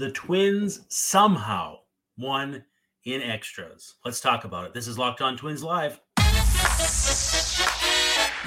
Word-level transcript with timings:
The 0.00 0.10
Twins 0.12 0.80
somehow 0.88 1.80
won 2.16 2.64
in 3.04 3.20
extras. 3.20 3.96
Let's 4.02 4.18
talk 4.18 4.44
about 4.44 4.64
it. 4.64 4.72
This 4.72 4.88
is 4.88 4.96
Locked 4.96 5.20
On 5.20 5.36
Twins 5.36 5.62
Live. 5.62 6.00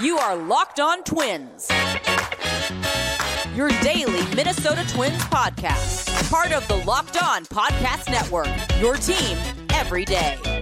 You 0.02 0.18
are 0.18 0.36
Locked 0.36 0.80
On 0.80 1.04
Twins, 1.04 1.70
your 3.56 3.70
daily 3.84 4.26
Minnesota 4.36 4.84
Twins 4.88 5.22
podcast, 5.26 6.28
part 6.32 6.54
of 6.54 6.68
the 6.68 6.78
Locked 6.88 7.22
On 7.22 7.46
Podcast 7.46 8.10
Network, 8.10 8.48
your 8.82 8.96
team 8.96 9.38
every 9.74 10.06
day. 10.06 10.53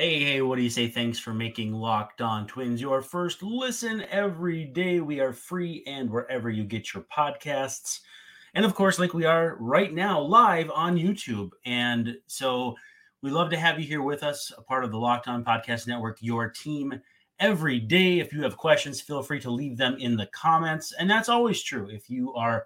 Hey, 0.00 0.24
hey, 0.24 0.40
what 0.40 0.56
do 0.56 0.62
you 0.62 0.70
say? 0.70 0.88
Thanks 0.88 1.18
for 1.18 1.34
making 1.34 1.74
Locked 1.74 2.22
On 2.22 2.46
Twins 2.46 2.80
your 2.80 3.02
first 3.02 3.42
listen 3.42 4.02
every 4.10 4.64
day. 4.64 5.00
We 5.00 5.20
are 5.20 5.34
free 5.34 5.84
and 5.86 6.08
wherever 6.08 6.48
you 6.48 6.64
get 6.64 6.94
your 6.94 7.04
podcasts. 7.14 8.00
And 8.54 8.64
of 8.64 8.74
course, 8.74 8.98
like 8.98 9.12
we 9.12 9.26
are 9.26 9.58
right 9.60 9.92
now, 9.92 10.18
live 10.18 10.70
on 10.70 10.96
YouTube. 10.96 11.50
And 11.66 12.16
so 12.28 12.76
we 13.20 13.30
love 13.30 13.50
to 13.50 13.58
have 13.58 13.78
you 13.78 13.86
here 13.86 14.00
with 14.00 14.22
us, 14.22 14.50
a 14.56 14.62
part 14.62 14.84
of 14.84 14.90
the 14.90 14.96
Locked 14.96 15.28
On 15.28 15.44
Podcast 15.44 15.86
Network, 15.86 16.16
your 16.22 16.48
team 16.48 16.98
every 17.38 17.78
day. 17.78 18.20
If 18.20 18.32
you 18.32 18.42
have 18.42 18.56
questions, 18.56 19.02
feel 19.02 19.22
free 19.22 19.40
to 19.40 19.50
leave 19.50 19.76
them 19.76 19.98
in 19.98 20.16
the 20.16 20.30
comments. 20.32 20.94
And 20.98 21.10
that's 21.10 21.28
always 21.28 21.62
true. 21.62 21.90
If 21.90 22.08
you 22.08 22.32
are 22.32 22.64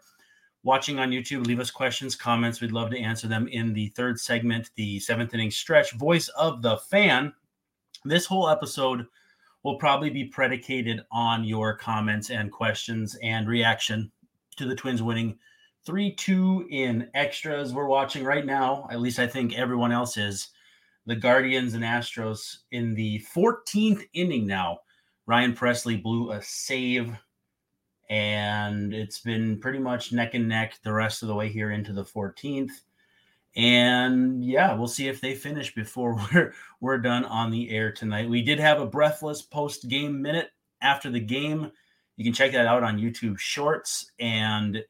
watching 0.65 0.99
on 0.99 1.11
YouTube, 1.11 1.47
leave 1.47 1.61
us 1.61 1.71
questions, 1.71 2.17
comments. 2.17 2.61
We'd 2.61 2.73
love 2.73 2.91
to 2.91 2.99
answer 2.99 3.29
them 3.29 3.47
in 3.49 3.73
the 3.73 3.89
third 3.89 4.19
segment, 4.19 4.71
the 4.75 4.99
seventh 4.99 5.33
inning 5.35 5.51
stretch, 5.51 5.93
voice 5.93 6.29
of 6.29 6.63
the 6.63 6.79
fan. 6.79 7.33
This 8.05 8.27
whole 8.27 8.49
episode 8.49 9.07
will 9.63 9.77
probably 9.77 10.11
be 10.11 10.25
predicated 10.25 11.03
on 11.13 11.45
your 11.45 11.77
comments 11.77 12.31
and 12.31 12.51
questions 12.51 13.17
and 13.23 13.47
reaction 13.47 14.11
to 14.57 14.67
the 14.67 14.75
Twins 14.75 15.03
winning 15.03 15.39
3 15.87 16.15
2 16.15 16.69
in 16.71 17.11
extras. 17.15 17.73
We're 17.73 17.87
watching 17.87 18.25
right 18.25 18.45
now, 18.45 18.89
at 18.91 19.01
least 19.01 19.19
I 19.19 19.27
think 19.27 19.55
everyone 19.55 19.93
else 19.93 20.17
is, 20.17 20.49
the 21.07 21.17
Guardians 21.17 21.75
and 21.75 21.85
Astros 21.85 22.59
in 22.73 22.95
the 22.95 23.23
14th 23.35 24.03
inning 24.15 24.47
now. 24.47 24.79
Ryan 25.27 25.55
Pressly 25.55 26.03
blew 26.03 26.33
a 26.33 26.43
save 26.43 27.17
and 28.11 28.93
it's 28.93 29.21
been 29.21 29.59
pretty 29.59 29.79
much 29.79 30.13
neck 30.13 30.35
and 30.35 30.49
neck 30.49 30.79
the 30.83 30.93
rest 30.93 31.23
of 31.23 31.29
the 31.29 31.35
way 31.35 31.49
here 31.49 31.71
into 31.71 31.93
the 31.93 32.05
14th. 32.05 32.73
And 33.57 34.45
yeah, 34.45 34.75
we'll 34.75 34.89
see 34.89 35.09
if 35.09 35.21
they 35.21 35.35
finish 35.35 35.75
before 35.75 36.15
we're 36.35 36.53
we're 36.81 36.99
done 36.99 37.25
on 37.25 37.51
the 37.51 37.71
air 37.71 37.93
tonight. 37.93 38.29
We 38.29 38.43
did 38.43 38.59
have 38.59 38.81
a 38.81 38.87
breathless 38.87 39.43
post 39.43 39.89
game 39.89 40.21
minute 40.21 40.51
after 40.83 41.11
the 41.11 41.21
game. 41.21 41.71
You 42.17 42.25
can 42.25 42.35
check 42.35 42.53
that 42.53 42.67
out 42.67 42.83
on 42.83 42.99
YouTube 42.99 43.39
Shorts 43.39 44.11
and 44.19 44.85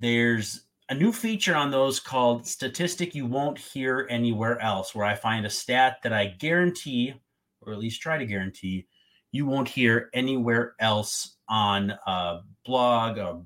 there's 0.00 0.66
a 0.88 0.94
new 0.94 1.12
feature 1.12 1.54
on 1.54 1.70
those 1.70 1.98
called 1.98 2.46
statistic 2.46 3.14
you 3.14 3.26
won't 3.26 3.58
hear 3.58 4.06
anywhere 4.10 4.60
else 4.60 4.94
where 4.94 5.06
I 5.06 5.14
find 5.14 5.44
a 5.44 5.50
stat 5.50 5.98
that 6.02 6.12
I 6.12 6.26
guarantee 6.26 7.14
or 7.62 7.72
at 7.72 7.78
least 7.78 8.00
try 8.00 8.18
to 8.18 8.26
guarantee 8.26 8.86
you 9.32 9.46
won't 9.46 9.68
hear 9.68 10.10
anywhere 10.14 10.74
else 10.78 11.35
on 11.48 11.90
a 12.06 12.40
blog, 12.64 13.18
a 13.18 13.42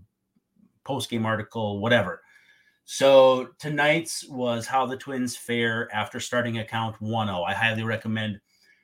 post 0.84 1.10
game 1.10 1.26
article, 1.26 1.80
whatever. 1.80 2.22
So 2.84 3.50
tonight's 3.58 4.28
was 4.28 4.66
how 4.66 4.86
the 4.86 4.96
Twins 4.96 5.36
fare 5.36 5.88
after 5.94 6.18
starting 6.18 6.58
account 6.58 7.00
1 7.00 7.26
0. 7.28 7.42
I 7.42 7.54
highly 7.54 7.84
recommend 7.84 8.40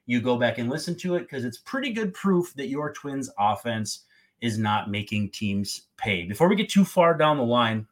you 0.07 0.21
go 0.21 0.37
back 0.37 0.59
and 0.59 0.71
listen 0.71 0.95
to 0.99 1.17
it 1.17 1.23
because 1.23 1.45
it's 1.45 1.59
pretty 1.59 1.93
good 1.93 2.15
proof 2.15 2.55
that 2.55 2.69
your 2.69 2.93
Twins 2.93 3.29
offense 3.39 4.05
is 4.41 4.59
not 4.59 4.91
making 4.91 5.31
teams 5.31 5.89
pay. 5.97 6.25
Before 6.25 6.49
we 6.49 6.57
get 6.57 6.69
too 6.69 6.85
far 6.85 7.17
down 7.17 7.39
the 7.39 7.43
line, 7.43 7.87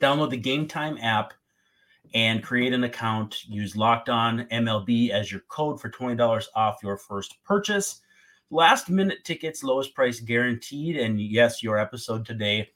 download 0.00 0.30
the 0.30 0.36
Game 0.36 0.66
Time 0.66 0.98
app 1.00 1.32
and 2.14 2.42
create 2.42 2.72
an 2.72 2.84
account. 2.84 3.44
Use 3.48 3.76
Locked 3.76 4.08
On 4.08 4.46
MLB 4.50 5.10
as 5.10 5.30
your 5.30 5.42
code 5.48 5.80
for 5.80 5.90
$20 5.90 6.46
off 6.54 6.82
your 6.82 6.96
first 6.96 7.42
purchase. 7.44 8.00
Last 8.50 8.88
minute 8.88 9.24
tickets, 9.24 9.64
lowest 9.64 9.92
price 9.94 10.20
guaranteed. 10.20 10.96
And 10.96 11.20
yes, 11.20 11.64
your 11.64 11.78
episode 11.78 12.24
today 12.24 12.70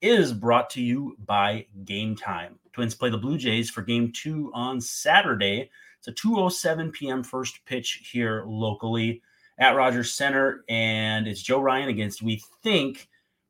is 0.00 0.32
brought 0.32 0.70
to 0.70 0.80
you 0.80 1.16
by 1.24 1.66
Game 1.84 2.14
Time. 2.14 2.60
Twins 2.72 2.94
play 2.94 3.10
the 3.10 3.18
Blue 3.18 3.36
Jays 3.36 3.68
for 3.68 3.82
game 3.82 4.12
two 4.12 4.52
on 4.54 4.80
Saturday. 4.80 5.70
It's 5.98 6.06
a 6.06 6.12
2.07 6.12 6.92
p.m. 6.92 7.24
first 7.24 7.64
pitch 7.64 8.08
here 8.12 8.44
locally 8.46 9.20
at 9.58 9.74
Rogers 9.74 10.12
Center. 10.12 10.64
And 10.68 11.26
it's 11.26 11.42
Joe 11.42 11.60
Ryan 11.60 11.88
against, 11.88 12.22
we 12.22 12.40
think, 12.62 13.08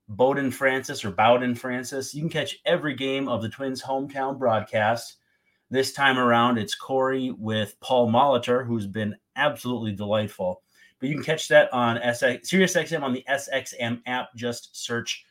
Bowden 0.09 0.51
Francis 0.51 1.05
or 1.05 1.11
Bowden 1.11 1.55
Francis. 1.55 2.15
You 2.15 2.23
can 2.23 2.31
catch 2.31 2.57
every 2.65 2.95
game 2.95 3.29
of 3.29 3.43
the 3.43 3.51
Twins' 3.51 3.83
hometown 3.83 4.39
broadcast. 4.39 5.17
This 5.69 5.93
time 5.93 6.17
around, 6.17 6.57
it's 6.57 6.75
Corey 6.75 7.35
with 7.37 7.79
Paul 7.81 8.11
Molitor, 8.11 8.65
who's 8.65 8.87
been 8.87 9.17
absolutely 9.35 9.93
delightful. 9.93 10.63
But 10.99 11.09
you 11.09 11.15
can 11.15 11.25
catch 11.25 11.49
that 11.49 11.73
on 11.73 11.99
SX, 11.99 12.47
SiriusXM 12.47 13.03
on 13.03 13.13
the 13.13 13.25
SXM 13.29 14.01
app. 14.07 14.35
Just 14.35 14.77
search 14.77 15.25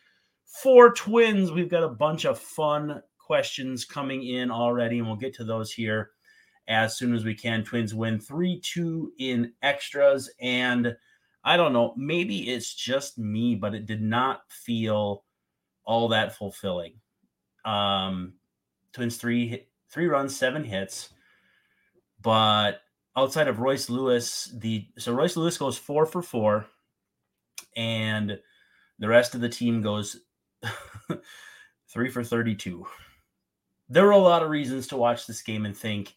for 0.46 0.94
Twins. 0.94 1.52
We've 1.52 1.70
got 1.70 1.84
a 1.84 1.90
bunch 1.90 2.26
of 2.26 2.40
fun 2.40 3.02
questions 3.18 3.86
coming 3.86 4.28
in 4.28 4.52
already, 4.52 5.00
and 5.00 5.08
we'll 5.08 5.16
get 5.16 5.34
to 5.36 5.44
those 5.44 5.72
here 5.72 6.12
as 6.68 6.98
soon 6.98 7.16
as 7.16 7.26
we 7.26 7.34
can. 7.34 7.64
Twins 7.64 7.94
win 7.94 8.20
3 8.20 8.60
2 8.60 9.14
in 9.20 9.54
extras. 9.64 10.30
And 10.40 10.96
I 11.44 11.58
don't 11.58 11.74
know, 11.74 11.94
maybe 11.96 12.50
it's 12.50 12.74
just 12.74 13.18
me, 13.18 13.56
but 13.56 13.76
it 13.76 13.86
did 13.86 14.02
not 14.02 14.42
feel 14.50 15.24
all 15.86 16.08
that 16.10 16.36
fulfilling. 16.36 16.94
Um, 17.64 18.34
Twins 18.94 19.18
three 19.18 19.68
three 19.90 20.08
runs, 20.08 20.36
seven 20.36 20.64
hits, 20.64 21.10
but 22.22 22.82
outside 23.18 23.48
of 23.48 23.60
Royce 23.60 23.90
Lewis, 23.90 24.52
the 24.56 24.88
so 24.98 25.14
Royce 25.14 25.38
Lewis 25.38 25.58
goes 25.58 25.78
four 25.78 26.06
for 26.06 26.22
four, 26.22 26.68
and 27.76 28.40
the 29.00 29.08
rest 29.08 29.36
of 29.36 29.42
the 29.42 29.50
team 29.50 29.82
goes 29.82 30.22
three 31.90 32.10
for 32.10 32.24
32. 32.24 32.86
There 33.90 34.06
were 34.06 34.12
a 34.12 34.18
lot 34.18 34.44
of 34.44 34.50
reasons 34.50 34.88
to 34.88 34.98
watch 34.98 35.28
this 35.28 35.42
game 35.42 35.66
and 35.66 35.76
think 35.76 36.16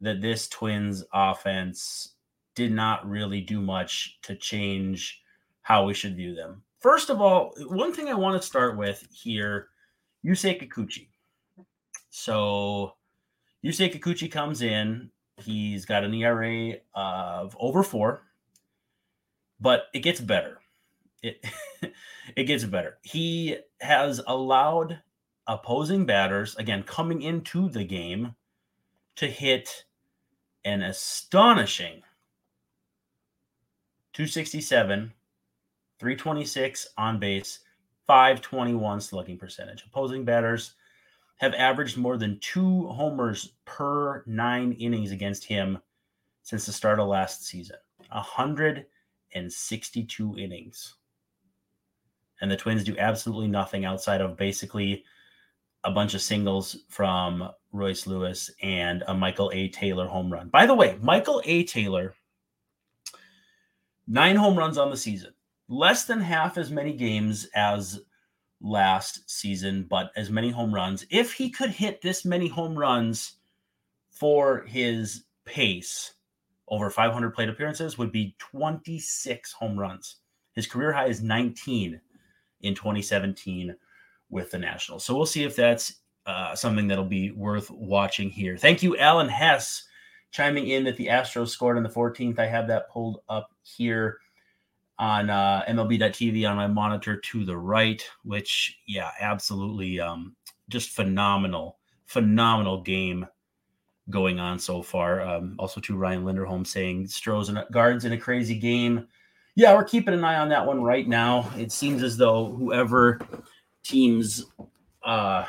that 0.00 0.20
this 0.20 0.48
Twins 0.48 1.04
offense 1.12 2.14
did 2.54 2.72
not 2.72 3.08
really 3.08 3.40
do 3.40 3.60
much 3.60 4.18
to 4.22 4.34
change 4.34 5.22
how 5.62 5.84
we 5.84 5.94
should 5.94 6.16
view 6.16 6.34
them. 6.34 6.62
First 6.80 7.10
of 7.10 7.20
all, 7.20 7.54
one 7.68 7.92
thing 7.92 8.08
I 8.08 8.14
want 8.14 8.40
to 8.40 8.46
start 8.46 8.76
with 8.76 9.06
here, 9.12 9.68
Yusei 10.24 10.60
Kikuchi. 10.60 11.08
So 12.08 12.94
Yusei 13.64 13.94
Kikuchi 13.94 14.30
comes 14.30 14.62
in 14.62 15.10
He's 15.42 15.84
got 15.84 16.04
an 16.04 16.14
ERA 16.14 16.74
of 16.94 17.56
over 17.58 17.82
four, 17.82 18.22
but 19.60 19.84
it 19.94 20.00
gets 20.00 20.20
better. 20.20 20.58
It 21.22 21.44
it 22.36 22.44
gets 22.44 22.64
better. 22.64 22.98
He 23.02 23.58
has 23.80 24.20
allowed 24.26 25.00
opposing 25.46 26.06
batters, 26.06 26.54
again, 26.56 26.82
coming 26.82 27.22
into 27.22 27.68
the 27.68 27.84
game, 27.84 28.34
to 29.16 29.26
hit 29.26 29.84
an 30.64 30.82
astonishing 30.82 32.02
267, 34.12 35.12
326 35.98 36.88
on 36.96 37.18
base, 37.18 37.60
521 38.06 39.00
slugging 39.00 39.38
percentage. 39.38 39.84
Opposing 39.86 40.24
batters 40.24 40.74
have 41.40 41.54
averaged 41.54 41.96
more 41.96 42.18
than 42.18 42.38
two 42.40 42.86
homers 42.88 43.54
per 43.64 44.22
nine 44.26 44.72
innings 44.72 45.10
against 45.10 45.44
him 45.44 45.78
since 46.42 46.66
the 46.66 46.72
start 46.72 47.00
of 47.00 47.08
last 47.08 47.46
season 47.46 47.78
162 48.10 50.38
innings. 50.38 50.96
And 52.42 52.50
the 52.50 52.58
Twins 52.58 52.84
do 52.84 52.94
absolutely 52.98 53.48
nothing 53.48 53.86
outside 53.86 54.20
of 54.20 54.36
basically 54.36 55.02
a 55.84 55.90
bunch 55.90 56.12
of 56.12 56.20
singles 56.20 56.76
from 56.90 57.48
Royce 57.72 58.06
Lewis 58.06 58.50
and 58.62 59.02
a 59.06 59.14
Michael 59.14 59.50
A. 59.54 59.68
Taylor 59.68 60.08
home 60.08 60.30
run. 60.30 60.50
By 60.50 60.66
the 60.66 60.74
way, 60.74 60.98
Michael 61.00 61.40
A. 61.46 61.64
Taylor, 61.64 62.12
nine 64.06 64.36
home 64.36 64.58
runs 64.58 64.76
on 64.76 64.90
the 64.90 64.96
season, 64.96 65.32
less 65.68 66.04
than 66.04 66.20
half 66.20 66.58
as 66.58 66.70
many 66.70 66.92
games 66.92 67.48
as 67.54 68.00
last 68.60 69.28
season, 69.30 69.86
but 69.88 70.12
as 70.16 70.30
many 70.30 70.50
home 70.50 70.74
runs. 70.74 71.06
If 71.10 71.32
he 71.32 71.50
could 71.50 71.70
hit 71.70 72.02
this 72.02 72.24
many 72.24 72.48
home 72.48 72.76
runs 72.76 73.34
for 74.10 74.64
his 74.66 75.24
pace, 75.44 76.14
over 76.68 76.90
500 76.90 77.34
plate 77.34 77.48
appearances 77.48 77.98
would 77.98 78.12
be 78.12 78.36
26 78.38 79.52
home 79.52 79.78
runs. 79.78 80.16
His 80.54 80.66
career 80.66 80.92
high 80.92 81.06
is 81.06 81.22
19 81.22 82.00
in 82.60 82.74
2017 82.74 83.74
with 84.28 84.50
the 84.50 84.58
Nationals. 84.58 85.04
So 85.04 85.16
we'll 85.16 85.26
see 85.26 85.44
if 85.44 85.56
that's 85.56 86.00
uh, 86.26 86.54
something 86.54 86.86
that'll 86.86 87.04
be 87.04 87.32
worth 87.32 87.70
watching 87.70 88.30
here. 88.30 88.56
Thank 88.56 88.82
you, 88.82 88.96
Alan 88.96 89.28
Hess, 89.28 89.84
chiming 90.30 90.68
in 90.68 90.84
that 90.84 90.96
the 90.96 91.06
Astros 91.06 91.48
scored 91.48 91.76
on 91.76 91.82
the 91.82 91.88
14th. 91.88 92.38
I 92.38 92.46
have 92.46 92.68
that 92.68 92.90
pulled 92.90 93.22
up 93.28 93.52
here 93.62 94.18
on 95.00 95.30
uh, 95.30 95.64
MLB.TV 95.66 96.48
on 96.48 96.56
my 96.56 96.66
monitor 96.66 97.16
to 97.16 97.44
the 97.44 97.56
right, 97.56 98.06
which, 98.22 98.78
yeah, 98.86 99.10
absolutely 99.18 99.98
um, 99.98 100.36
just 100.68 100.90
phenomenal, 100.90 101.78
phenomenal 102.04 102.82
game 102.82 103.26
going 104.10 104.38
on 104.38 104.58
so 104.58 104.82
far. 104.82 105.22
Um, 105.22 105.56
also, 105.58 105.80
to 105.80 105.96
Ryan 105.96 106.24
Linderholm 106.24 106.66
saying 106.66 107.08
Stros 107.08 107.48
and 107.48 107.64
guards 107.72 108.04
in 108.04 108.12
a 108.12 108.18
crazy 108.18 108.58
game. 108.58 109.08
Yeah, 109.54 109.74
we're 109.74 109.84
keeping 109.84 110.12
an 110.12 110.22
eye 110.22 110.36
on 110.36 110.50
that 110.50 110.66
one 110.66 110.82
right 110.82 111.08
now. 111.08 111.50
It 111.56 111.72
seems 111.72 112.02
as 112.02 112.18
though 112.18 112.52
whoever 112.52 113.20
teams, 113.82 114.44
uh, 115.02 115.46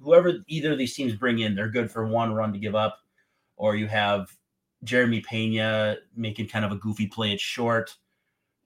whoever 0.00 0.32
either 0.48 0.72
of 0.72 0.78
these 0.78 0.94
teams 0.94 1.14
bring 1.14 1.40
in, 1.40 1.54
they're 1.54 1.68
good 1.68 1.90
for 1.90 2.06
one 2.06 2.32
run 2.32 2.54
to 2.54 2.58
give 2.58 2.74
up, 2.74 3.00
or 3.56 3.76
you 3.76 3.86
have 3.86 4.34
Jeremy 4.82 5.20
Pena 5.20 5.98
making 6.16 6.48
kind 6.48 6.64
of 6.64 6.72
a 6.72 6.76
goofy 6.76 7.06
play 7.06 7.34
at 7.34 7.40
short 7.40 7.94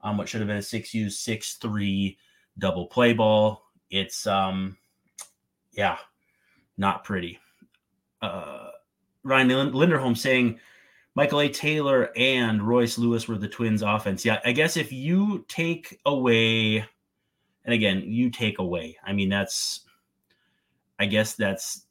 on 0.03 0.17
what 0.17 0.29
should 0.29 0.41
have 0.41 0.49
been 0.49 0.57
a 0.57 0.63
six 0.63 0.93
U 0.95 1.11
six 1.11 1.55
three 1.55 2.19
double 2.59 2.87
play 2.87 3.13
ball. 3.13 3.65
It's 3.91 4.27
um, 4.27 4.77
yeah, 5.73 5.99
not 6.77 7.05
pretty. 7.05 7.39
Uh, 8.21 8.69
Ryan 9.25 9.49
Linderholm 9.73 10.17
saying 10.17 10.59
Michael 11.15 11.41
A. 11.41 11.49
Taylor 11.49 12.11
and 12.17 12.63
Royce 12.63 12.99
Lewis 12.99 13.29
were 13.29 13.39
the 13.39 13.49
Twins' 13.49 13.83
offense. 13.83 14.25
Yeah, 14.25 14.41
I 14.45 14.53
guess 14.53 14.77
if 14.77 14.93
you 14.93 15.45
take 15.49 16.01
away, 16.07 16.79
and 17.65 17.75
again, 17.75 18.03
you 18.05 18.31
take 18.31 18.59
away. 18.59 18.97
I 19.05 19.13
mean, 19.13 19.29
that's, 19.29 19.81
I 20.99 21.07
guess 21.07 21.35
that's 21.35 21.87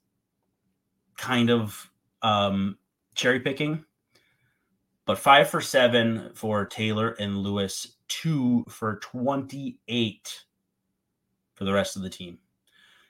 kind 1.18 1.50
of 1.52 1.90
um, 2.22 2.78
cherry 3.16 3.40
picking. 3.40 3.86
But 5.06 5.20
five 5.20 5.50
for 5.50 5.62
seven 5.62 6.32
for 6.34 6.66
Taylor 6.66 7.12
and 7.20 7.38
Lewis, 7.38 7.98
two 8.12 8.66
for 8.68 8.98
28 8.98 10.44
for 11.54 11.64
the 11.64 11.72
rest 11.72 11.96
of 11.96 12.02
the 12.02 12.10
team. 12.10 12.38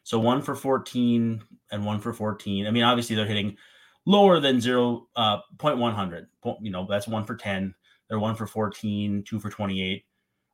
So 0.03 0.19
one 0.19 0.41
for 0.41 0.53
14 0.55 1.41
and 1.71 1.85
one 1.85 1.99
for 1.99 2.13
14. 2.13 2.67
I 2.67 2.71
mean, 2.71 2.83
obviously 2.83 3.15
they're 3.15 3.25
hitting 3.25 3.57
lower 4.05 4.39
than 4.39 4.61
zero 4.61 5.07
uh, 5.15 5.39
point 5.57 5.77
one 5.77 5.95
hundred. 5.95 6.27
You 6.61 6.71
know, 6.71 6.85
that's 6.87 7.07
one 7.07 7.25
for 7.25 7.35
10. 7.35 7.73
They're 8.07 8.19
one 8.19 8.35
for 8.35 8.45
14, 8.45 9.23
two 9.23 9.39
for 9.39 9.49
28. 9.49 10.05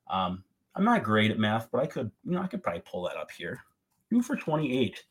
Um, 0.08 0.44
I'm 0.74 0.84
not 0.84 1.02
great 1.02 1.30
at 1.30 1.38
math, 1.38 1.68
but 1.70 1.82
I 1.82 1.86
could, 1.86 2.10
you 2.24 2.32
know, 2.32 2.40
I 2.40 2.46
could 2.46 2.62
probably 2.62 2.82
pull 2.86 3.02
that 3.04 3.16
up 3.16 3.30
here. 3.30 3.60
Two 4.10 4.22
for 4.22 4.36
28. 4.36 5.04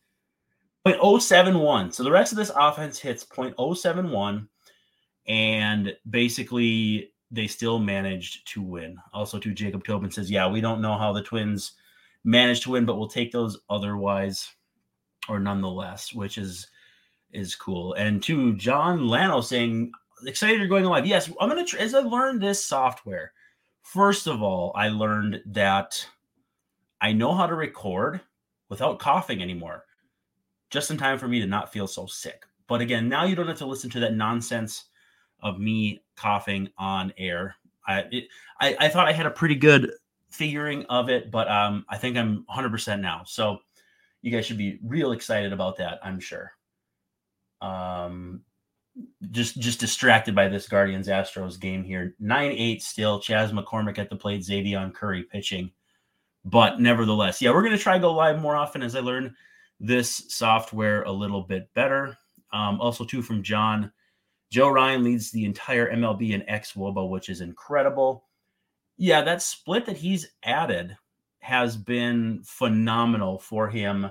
0.071. 0.88 1.94
So 1.94 2.04
the 2.04 2.12
rest 2.12 2.31
of 2.31 2.38
this 2.38 2.51
offense 2.56 2.98
hits 2.98 3.24
0.071 3.25 4.48
and 5.28 5.94
basically 6.10 7.12
they 7.31 7.47
still 7.47 7.79
managed 7.79 8.47
to 8.53 8.62
win. 8.62 8.97
Also, 9.13 9.39
to 9.39 9.53
Jacob 9.53 9.83
Tobin 9.83 10.12
says, 10.12 10.31
"Yeah, 10.31 10.47
we 10.47 10.62
don't 10.62 10.81
know 10.81 10.97
how 10.97 11.12
the 11.12 11.24
Twins 11.24 11.74
managed 12.24 12.63
to 12.63 12.71
win, 12.71 12.85
but 12.85 12.97
we'll 12.97 13.07
take 13.07 13.31
those 13.31 13.59
otherwise 13.69 14.50
or 15.27 15.39
nonetheless," 15.39 16.13
which 16.13 16.38
is 16.38 16.68
is 17.31 17.56
cool. 17.56 17.94
And 17.94 18.24
to 18.24 18.56
John 18.56 19.00
Lano 19.00 19.44
saying, 19.44 19.91
"Excited 20.25 20.59
you're 20.59 20.68
going 20.68 20.85
live." 20.85 21.06
Yes, 21.06 21.29
I'm 21.39 21.50
gonna 21.50 21.65
as 21.77 21.94
I 21.94 22.00
learned 22.00 22.41
this 22.41 22.63
software. 22.63 23.33
First 23.81 24.27
of 24.27 24.41
all, 24.41 24.71
I 24.75 24.89
learned 24.89 25.41
that 25.47 26.07
I 27.01 27.13
know 27.13 27.33
how 27.33 27.47
to 27.47 27.56
record 27.56 28.21
without 28.69 29.00
coughing 29.00 29.41
anymore, 29.41 29.85
just 30.69 30.91
in 30.91 30.97
time 30.97 31.18
for 31.18 31.27
me 31.27 31.39
to 31.39 31.47
not 31.47 31.71
feel 31.71 31.88
so 31.88 32.06
sick. 32.06 32.45
But 32.68 32.81
again, 32.81 33.07
now 33.07 33.23
you 33.23 33.35
don't 33.35 33.47
have 33.47 33.57
to 33.59 33.65
listen 33.65 33.89
to 33.91 34.00
that 34.01 34.13
nonsense 34.15 34.85
of 35.42 35.60
me 35.60 36.01
coughing 36.16 36.69
on 36.78 37.13
air. 37.18 37.56
I, 37.88 38.00
it, 38.12 38.28
I, 38.60 38.75
I 38.80 38.89
thought 38.89 39.07
I 39.07 39.13
had 39.13 39.25
a 39.25 39.31
pretty 39.31 39.56
good 39.56 39.92
figuring 40.30 40.86
of 40.86 41.10
it, 41.10 41.31
but 41.31 41.50
um, 41.50 41.86
I 41.89 41.98
think 41.98 42.18
I'm 42.18 42.45
100% 42.54 43.00
now. 43.00 43.24
So 43.25 43.60
you 44.22 44.31
guys 44.31 44.45
should 44.45 44.57
be 44.57 44.80
real 44.84 45.12
excited 45.12 45.54
about 45.54 45.78
that. 45.78 46.00
I'm 46.04 46.19
sure. 46.19 46.51
Um, 47.62 48.42
just 49.31 49.60
just 49.60 49.80
distracted 49.80 50.34
by 50.36 50.48
this 50.48 50.68
Guardians 50.68 51.07
Astros 51.07 51.60
game 51.60 51.83
here. 51.83 52.16
9-8 52.22 52.81
still. 52.81 53.19
Chas 53.19 53.51
McCormick 53.51 54.00
at 54.00 54.10
the 54.10 54.16
plate, 54.16 54.42
Xzavion 54.42 54.94
Curry 54.94 55.24
pitching. 55.24 55.72
But 56.45 56.80
nevertheless, 56.80 57.42
yeah, 57.42 57.51
we're 57.51 57.63
gonna 57.63 57.78
try 57.78 57.94
to 57.94 58.00
go 58.00 58.13
live 58.13 58.42
more 58.42 58.56
often 58.56 58.81
as 58.81 58.95
I 58.95 59.01
learn 59.01 59.36
this 59.80 60.24
software 60.30 61.04
a 61.04 61.12
little 61.12 61.42
bit 61.42 61.72
better. 61.74 62.18
Um, 62.51 62.80
also, 62.80 63.04
too, 63.04 63.22
from 63.22 63.44
John 63.44 63.92
Joe 64.49 64.69
Ryan 64.69 65.03
leads 65.03 65.31
the 65.31 65.45
entire 65.45 65.91
MLB 65.94 66.31
in 66.31 66.41
xwOBA, 66.41 67.09
which 67.09 67.29
is 67.29 67.41
incredible. 67.41 68.25
Yeah, 68.97 69.21
that 69.21 69.41
split 69.41 69.85
that 69.85 69.97
he's 69.97 70.27
added 70.44 70.97
has 71.39 71.77
been 71.77 72.41
phenomenal 72.44 73.39
for 73.39 73.69
him. 73.69 74.09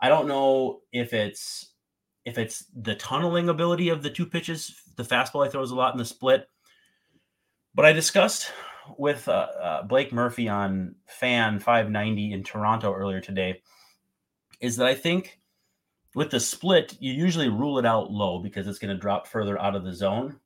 I 0.00 0.08
don't 0.08 0.28
know 0.28 0.80
if 0.92 1.12
it's 1.12 1.72
if 2.24 2.38
it's 2.38 2.64
the 2.74 2.94
tunneling 2.94 3.48
ability 3.48 3.90
of 3.90 4.02
the 4.02 4.10
two 4.10 4.24
pitches, 4.24 4.80
the 4.96 5.02
fastball 5.02 5.46
I 5.46 5.50
throws 5.50 5.72
a 5.72 5.74
lot 5.74 5.92
in 5.92 5.98
the 5.98 6.04
split. 6.04 6.48
But 7.74 7.84
I 7.84 7.92
discussed 7.92 8.50
with 8.96 9.28
uh, 9.28 9.48
uh, 9.60 9.82
Blake 9.82 10.12
Murphy 10.12 10.48
on 10.48 10.94
Fan 11.06 11.58
590 11.58 12.32
in 12.32 12.42
Toronto 12.42 12.92
earlier 12.92 13.20
today 13.20 13.62
is 14.60 14.76
that 14.76 14.86
I 14.86 14.94
think 14.94 15.38
with 16.14 16.30
the 16.30 16.40
split, 16.40 16.96
you 17.00 17.12
usually 17.12 17.48
rule 17.48 17.78
it 17.78 17.86
out 17.86 18.10
low 18.10 18.38
because 18.38 18.66
it's 18.66 18.78
going 18.78 18.94
to 18.94 19.00
drop 19.00 19.26
further 19.26 19.60
out 19.60 19.74
of 19.74 19.84
the 19.84 19.92
zone. 19.92 20.38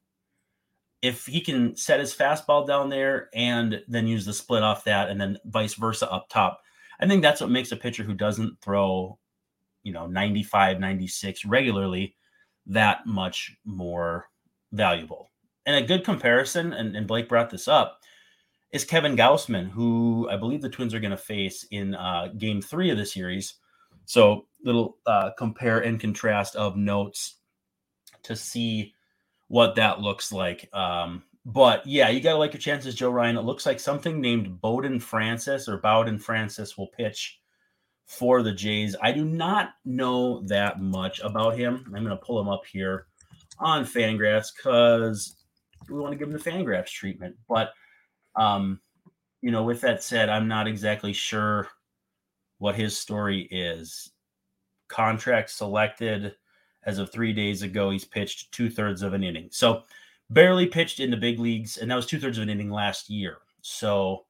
If 1.03 1.27
he 1.27 1.41
can 1.41 1.77
set 1.77 2.01
his 2.01 2.15
fastball 2.15 2.67
down 2.67 2.89
there 2.89 3.29
and 3.35 3.83
then 3.87 4.07
use 4.07 4.25
the 4.25 4.33
split 4.33 4.63
off 4.63 4.85
that 4.85 5.11
and 5.11 5.21
then 5.21 5.39
vice 5.45 5.75
versa 5.75 6.11
up 6.11 6.29
top, 6.29 6.61
I 7.01 7.07
think 7.07 7.23
that's 7.23 7.41
what 7.41 7.51
makes 7.51 7.71
a 7.71 7.77
pitcher 7.77 8.03
who 8.03 8.15
doesn't 8.15 8.61
throw, 8.61 9.19
you 9.85 9.93
know, 9.93 10.07
95, 10.07 10.81
96 10.81 11.45
regularly 11.45 12.17
that 12.67 13.07
much 13.07 13.57
more 13.65 14.27
valuable. 14.73 15.31
And 15.67 15.77
a 15.77 15.87
good 15.87 16.05
comparison, 16.05 16.73
and, 16.73 16.97
and 16.97 17.07
Blake 17.07 17.29
brought 17.29 17.51
this 17.51 17.69
up, 17.69 18.01
is 18.73 18.85
Kevin 18.85 19.17
Gausman, 19.17 19.69
who 19.69 20.29
I 20.31 20.37
believe 20.37 20.63
the 20.63 20.69
Twins 20.69 20.95
are 20.95 21.01
going 21.01 21.11
to 21.11 21.17
face 21.17 21.67
in 21.71 21.95
uh, 21.95 22.29
game 22.37 22.61
three 22.61 22.91
of 22.91 22.99
the 22.99 23.07
series. 23.07 23.55
So 24.09 24.47
little 24.65 24.97
uh, 25.07 25.33
compare 25.37 25.81
and 25.81 26.01
contrast 26.01 26.57
of 26.57 26.79
notes 26.79 27.37
to 28.23 28.35
see 28.35 28.95
what 29.49 29.75
that 29.75 30.01
looks 30.01 30.33
like. 30.33 30.67
Um, 30.73 31.25
but 31.45 31.87
yeah, 31.87 32.09
you 32.09 32.21
got 32.21 32.33
to 32.33 32.39
like 32.39 32.55
your 32.55 32.61
chances, 32.61 32.95
Joe 32.95 33.11
Ryan. 33.11 33.37
It 33.37 33.43
looks 33.43 33.67
like 33.67 33.79
something 33.79 34.19
named 34.19 34.63
Bowden 34.63 34.99
Francis 34.99 35.69
or 35.69 35.77
Bowden 35.77 36.19
Francis 36.19 36.79
will 36.79 36.87
pitch 36.89 37.39
for 38.07 38.43
the 38.43 38.51
Jays. 38.51 38.97
I 39.03 39.13
do 39.13 39.27
not 39.27 39.75
know 39.85 40.41
that 40.47 40.81
much 40.81 41.21
about 41.21 41.59
him. 41.59 41.85
I'm 41.95 42.05
to 42.07 42.17
pull 42.17 42.41
him 42.41 42.49
up 42.49 42.65
here 42.65 43.09
on 43.59 43.85
Fangraphs 43.85 44.49
because 44.57 45.37
we 45.91 46.01
want 46.01 46.13
to 46.13 46.19
give 46.19 46.29
him 46.29 46.33
the 46.33 46.51
Fangraphs 46.51 46.91
treatment. 46.91 47.37
But, 47.47 47.73
um, 48.37 48.81
you 49.43 49.51
know, 49.51 49.65
with 49.65 49.83
that 49.83 50.03
said, 50.03 50.31
I'm 50.31 50.49
not 50.49 50.67
exactly 50.67 51.13
sure 51.13 51.69
what 52.59 52.75
his 52.75 52.97
story 52.97 53.49
is 53.51 54.11
contract 54.89 55.51
selected 55.51 56.35
as 56.85 56.99
of 56.99 57.11
three 57.11 57.33
days 57.33 57.63
ago. 57.63 57.91
He's 57.91 58.05
pitched 58.05 58.53
two 58.53 58.71
thirds 58.71 59.03
of 59.03 59.13
an 59.15 59.23
inning. 59.23 59.49
So 59.51 59.83
barely 60.31 60.67
pitched 60.67 61.01
in 61.01 61.11
the 61.11 61.17
big 61.17 61.39
leagues, 61.39 61.77
and 61.77 61.91
that 61.91 61.97
was 61.97 62.07
two 62.07 62.19
thirds 62.19 62.39
of 62.39 62.43
an 62.43 62.51
inning 62.51 62.71
last 62.71 63.11
year. 63.11 63.39
So 63.61 64.25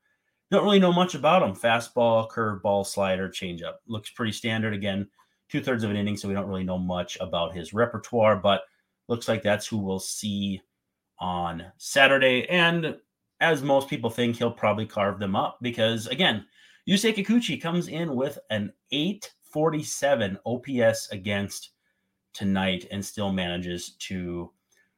don't 0.51 0.65
really 0.65 0.79
know 0.79 0.93
much 0.93 1.15
about 1.15 1.43
him. 1.43 1.55
Fastball, 1.55 2.29
curveball, 2.31 2.87
slider, 2.87 3.29
changeup. 3.29 3.75
Looks 3.87 4.11
pretty 4.11 4.33
standard. 4.33 4.75
Again, 4.75 5.09
two 5.49 5.63
thirds 5.63 5.85
of 5.85 5.91
an 5.91 5.97
inning, 5.97 6.17
so 6.17 6.29
we 6.29 6.35
don't 6.35 6.49
really 6.49 6.65
know 6.65 6.79
much 6.79 7.19
about 7.21 7.55
his 7.55 7.75
repertoire, 7.75 8.37
but 8.37 8.63
looks 9.09 9.29
like 9.29 9.43
that's 9.43 9.67
who 9.67 9.79
we'll 9.79 9.99
see 9.99 10.61
on 11.19 11.65
Saturday. 11.77 12.49
And 12.49 12.97
as 13.41 13.63
most 13.63 13.89
people 13.89 14.11
think, 14.11 14.37
he'll 14.37 14.51
probably 14.51 14.87
carve 14.87 15.19
them 15.19 15.37
up 15.37 15.59
because, 15.61 16.07
again, 16.07 16.47
Yusei 16.88 17.14
Kikuchi 17.14 17.61
comes 17.61 17.88
in 17.88 18.16
with 18.16 18.38
an 18.49 18.73
847 18.92 20.38
OPS 20.47 21.09
against 21.12 21.73
tonight 22.33 22.87
and 22.90 23.04
still 23.04 23.30
manages 23.30 23.90
to, 23.99 24.50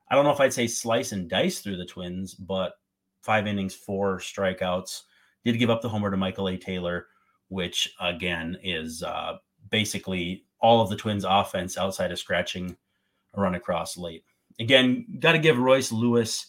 I 0.09 0.15
don't 0.15 0.25
know 0.25 0.31
if 0.31 0.39
I'd 0.39 0.53
say 0.53 0.69
slice 0.69 1.11
and 1.11 1.29
dice 1.29 1.59
through 1.59 1.79
the 1.79 1.85
Twins, 1.85 2.35
but 2.35 2.75
five 3.23 3.49
innings, 3.49 3.75
four 3.75 4.19
strikeouts. 4.19 5.03
Did 5.45 5.59
give 5.59 5.71
up 5.71 5.83
the 5.83 5.89
homer 5.89 6.13
to 6.13 6.17
Michael 6.17 6.49
A. 6.49 6.57
Taylor, 6.57 7.09
which 7.49 7.93
again 8.01 8.57
is 8.63 9.03
uh, 9.03 9.39
basically 9.71 10.45
all 10.61 10.81
of 10.81 10.91
the 10.91 10.97
Twins' 10.97 11.25
offense 11.27 11.77
outside 11.77 12.13
of 12.13 12.21
scratching 12.21 12.77
a 13.35 13.41
run 13.41 13.57
across 13.57 13.97
late. 13.97 14.23
Again, 14.61 15.07
got 15.19 15.33
to 15.33 15.39
give 15.39 15.59
Royce 15.59 15.91
Lewis 15.91 16.47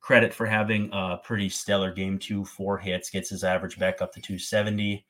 credit 0.00 0.32
for 0.32 0.46
having 0.46 0.90
a 0.92 1.18
pretty 1.22 1.48
stellar 1.48 1.92
game 1.92 2.18
two, 2.18 2.44
four 2.44 2.78
hits, 2.78 3.10
gets 3.10 3.30
his 3.30 3.44
average 3.44 3.78
back 3.78 4.00
up 4.00 4.12
to 4.14 4.20
270. 4.20 5.04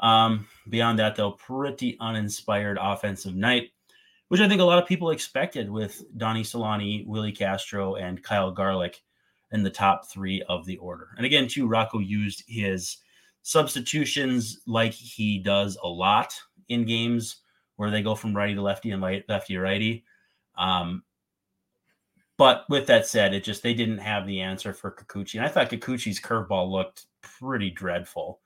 Um, 0.00 0.48
beyond 0.68 0.98
that, 0.98 1.16
though, 1.16 1.32
pretty 1.32 1.96
uninspired 2.00 2.78
offensive 2.80 3.34
night, 3.34 3.70
which 4.28 4.40
I 4.40 4.48
think 4.48 4.60
a 4.60 4.64
lot 4.64 4.82
of 4.82 4.88
people 4.88 5.10
expected 5.10 5.70
with 5.70 6.02
Donnie 6.16 6.44
Solano, 6.44 7.02
Willi 7.06 7.32
Castro, 7.32 7.96
and 7.96 8.22
Kyle 8.22 8.50
Garlick 8.50 9.02
in 9.52 9.62
the 9.62 9.70
top 9.70 10.10
three 10.10 10.42
of 10.48 10.66
the 10.66 10.76
order. 10.78 11.10
And 11.16 11.24
again, 11.24 11.46
too, 11.46 11.68
Rocco 11.68 12.00
used 12.00 12.42
his 12.48 12.98
substitutions 13.42 14.60
like 14.66 14.92
he 14.92 15.38
does 15.38 15.76
a 15.82 15.88
lot 15.88 16.34
in 16.68 16.84
games 16.84 17.36
where 17.76 17.90
they 17.90 18.02
go 18.02 18.14
from 18.14 18.34
righty 18.34 18.54
to 18.54 18.62
lefty 18.62 18.90
and 18.90 19.02
lefty 19.02 19.54
to 19.54 19.60
righty. 19.60 20.04
Um, 20.56 21.02
but 22.36 22.64
with 22.68 22.86
that 22.86 23.06
said, 23.06 23.32
it 23.32 23.44
just 23.44 23.62
they 23.62 23.74
didn't 23.74 23.98
have 23.98 24.26
the 24.26 24.40
answer 24.40 24.72
for 24.72 24.90
Kikuchi. 24.90 25.36
And 25.36 25.44
I 25.44 25.48
thought 25.48 25.70
Kikuchi's 25.70 26.20
curveball 26.20 26.70
looked 26.70 27.06
pretty 27.20 27.70
dreadful. 27.70 28.40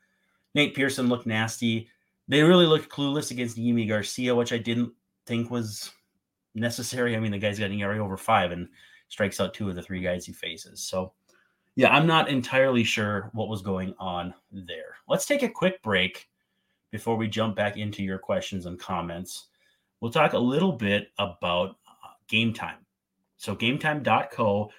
Nate 0.54 0.74
Pearson 0.74 1.08
looked 1.08 1.26
nasty. 1.26 1.88
They 2.26 2.42
really 2.42 2.66
looked 2.66 2.90
clueless 2.90 3.30
against 3.30 3.56
Yimi 3.56 3.88
Garcia, 3.88 4.34
which 4.34 4.52
I 4.52 4.58
didn't 4.58 4.92
think 5.26 5.50
was 5.50 5.90
necessary. 6.54 7.16
I 7.16 7.20
mean, 7.20 7.32
the 7.32 7.38
guy's 7.38 7.58
got 7.58 7.70
an 7.70 7.80
ERA 7.80 7.98
over 7.98 8.16
five 8.16 8.52
and 8.52 8.68
strikes 9.08 9.40
out 9.40 9.54
two 9.54 9.68
of 9.70 9.74
the 9.74 9.82
three 9.82 10.02
guys 10.02 10.26
he 10.26 10.32
faces. 10.32 10.82
So, 10.82 11.12
yeah, 11.76 11.94
I'm 11.94 12.06
not 12.06 12.28
entirely 12.28 12.84
sure 12.84 13.30
what 13.32 13.48
was 13.48 13.62
going 13.62 13.94
on 13.98 14.34
there. 14.52 14.96
Let's 15.08 15.26
take 15.26 15.42
a 15.42 15.48
quick 15.48 15.80
break 15.82 16.28
before 16.90 17.16
we 17.16 17.28
jump 17.28 17.56
back 17.56 17.76
into 17.76 18.02
your 18.02 18.18
questions 18.18 18.66
and 18.66 18.78
comments. 18.78 19.46
We'll 20.00 20.10
talk 20.10 20.34
a 20.34 20.38
little 20.38 20.72
bit 20.72 21.08
about 21.18 21.76
uh, 21.86 22.10
game 22.28 22.52
time. 22.52 22.78
So, 23.38 23.56
gametime.co 23.56 24.70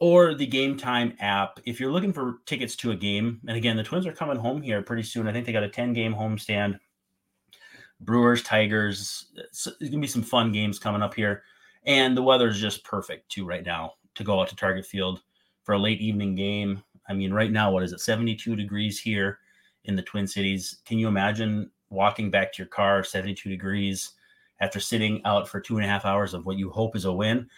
or 0.00 0.34
the 0.34 0.46
Game 0.46 0.76
Time 0.76 1.14
app. 1.20 1.60
If 1.64 1.80
you're 1.80 1.90
looking 1.90 2.12
for 2.12 2.38
tickets 2.46 2.76
to 2.76 2.90
a 2.90 2.96
game, 2.96 3.40
and 3.48 3.56
again, 3.56 3.76
the 3.76 3.82
Twins 3.82 4.06
are 4.06 4.12
coming 4.12 4.36
home 4.36 4.62
here 4.62 4.82
pretty 4.82 5.02
soon. 5.02 5.26
I 5.26 5.32
think 5.32 5.46
they 5.46 5.52
got 5.52 5.62
a 5.62 5.68
10 5.68 5.92
game 5.92 6.14
homestand. 6.14 6.78
Brewers, 8.00 8.42
Tigers. 8.42 9.26
It's, 9.36 9.66
it's 9.66 9.78
going 9.78 9.92
to 9.92 9.98
be 9.98 10.06
some 10.06 10.22
fun 10.22 10.52
games 10.52 10.78
coming 10.78 11.02
up 11.02 11.14
here. 11.14 11.42
And 11.84 12.16
the 12.16 12.22
weather 12.22 12.48
is 12.48 12.60
just 12.60 12.84
perfect 12.84 13.28
too 13.30 13.44
right 13.44 13.64
now 13.64 13.94
to 14.14 14.24
go 14.24 14.40
out 14.40 14.48
to 14.48 14.56
Target 14.56 14.86
Field 14.86 15.22
for 15.62 15.72
a 15.72 15.78
late 15.78 16.00
evening 16.00 16.34
game. 16.34 16.82
I 17.08 17.14
mean, 17.14 17.32
right 17.32 17.50
now, 17.50 17.70
what 17.72 17.82
is 17.82 17.92
it? 17.92 18.00
72 18.00 18.54
degrees 18.54 19.00
here 19.00 19.38
in 19.84 19.96
the 19.96 20.02
Twin 20.02 20.26
Cities. 20.26 20.78
Can 20.84 20.98
you 20.98 21.08
imagine 21.08 21.70
walking 21.90 22.30
back 22.30 22.52
to 22.52 22.58
your 22.58 22.68
car, 22.68 23.02
72 23.02 23.48
degrees, 23.48 24.12
after 24.60 24.78
sitting 24.78 25.22
out 25.24 25.48
for 25.48 25.60
two 25.60 25.76
and 25.76 25.84
a 25.84 25.88
half 25.88 26.04
hours 26.04 26.34
of 26.34 26.46
what 26.46 26.58
you 26.58 26.70
hope 26.70 26.94
is 26.94 27.04
a 27.04 27.12
win? 27.12 27.48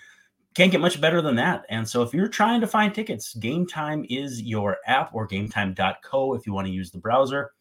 Can't 0.54 0.72
get 0.72 0.80
much 0.80 1.00
better 1.00 1.22
than 1.22 1.36
that. 1.36 1.64
And 1.68 1.88
so, 1.88 2.02
if 2.02 2.12
you're 2.12 2.28
trying 2.28 2.60
to 2.60 2.66
find 2.66 2.92
tickets, 2.92 3.34
Game 3.34 3.66
Time 3.66 4.04
is 4.08 4.42
your 4.42 4.78
app 4.86 5.14
or 5.14 5.28
gametime.co 5.28 6.34
if 6.34 6.46
you 6.46 6.52
want 6.52 6.66
to 6.66 6.72
use 6.72 6.90
the 6.90 6.98
browser. 6.98 7.52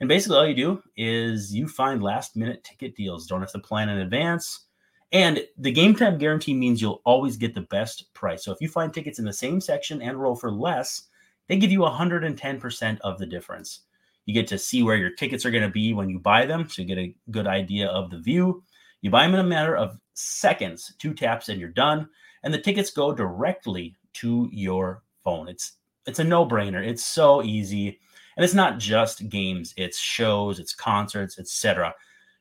And 0.00 0.08
basically, 0.08 0.36
all 0.36 0.46
you 0.48 0.54
do 0.54 0.82
is 0.96 1.54
you 1.54 1.68
find 1.68 2.02
last 2.02 2.34
minute 2.34 2.64
ticket 2.64 2.96
deals. 2.96 3.26
Don't 3.28 3.40
have 3.40 3.52
to 3.52 3.60
plan 3.60 3.88
in 3.88 3.98
advance. 3.98 4.66
And 5.12 5.44
the 5.58 5.70
game 5.70 5.94
time 5.94 6.18
guarantee 6.18 6.54
means 6.54 6.80
you'll 6.80 7.02
always 7.04 7.36
get 7.36 7.54
the 7.54 7.60
best 7.60 8.12
price. 8.14 8.44
So 8.44 8.52
if 8.52 8.60
you 8.60 8.68
find 8.68 8.92
tickets 8.92 9.18
in 9.18 9.26
the 9.26 9.32
same 9.32 9.60
section 9.60 10.00
and 10.00 10.20
roll 10.20 10.34
for 10.34 10.50
less, 10.50 11.02
they 11.48 11.56
give 11.56 11.70
you 11.70 11.80
110% 11.80 13.00
of 13.00 13.18
the 13.18 13.26
difference. 13.26 13.80
You 14.24 14.34
get 14.34 14.46
to 14.48 14.58
see 14.58 14.82
where 14.82 14.96
your 14.96 15.10
tickets 15.10 15.44
are 15.44 15.50
going 15.50 15.64
to 15.64 15.68
be 15.68 15.92
when 15.92 16.08
you 16.08 16.18
buy 16.18 16.46
them. 16.46 16.68
So 16.68 16.80
you 16.80 16.88
get 16.88 16.98
a 16.98 17.14
good 17.30 17.46
idea 17.46 17.88
of 17.88 18.10
the 18.10 18.18
view. 18.18 18.62
You 19.02 19.10
buy 19.10 19.24
them 19.24 19.34
in 19.34 19.40
a 19.40 19.44
matter 19.44 19.76
of 19.76 19.98
seconds, 20.14 20.94
two 20.98 21.12
taps, 21.12 21.48
and 21.48 21.60
you're 21.60 21.68
done. 21.68 22.08
And 22.42 22.52
the 22.52 22.60
tickets 22.60 22.90
go 22.90 23.12
directly 23.12 23.96
to 24.14 24.48
your 24.52 25.02
phone. 25.22 25.48
It's 25.48 25.72
it's 26.06 26.18
a 26.18 26.24
no-brainer. 26.24 26.84
It's 26.84 27.04
so 27.04 27.42
easy. 27.42 28.00
And 28.36 28.44
it's 28.44 28.54
not 28.54 28.78
just 28.78 29.28
games, 29.28 29.74
it's 29.76 29.98
shows, 29.98 30.58
it's 30.58 30.74
concerts, 30.74 31.38
etc. 31.38 31.94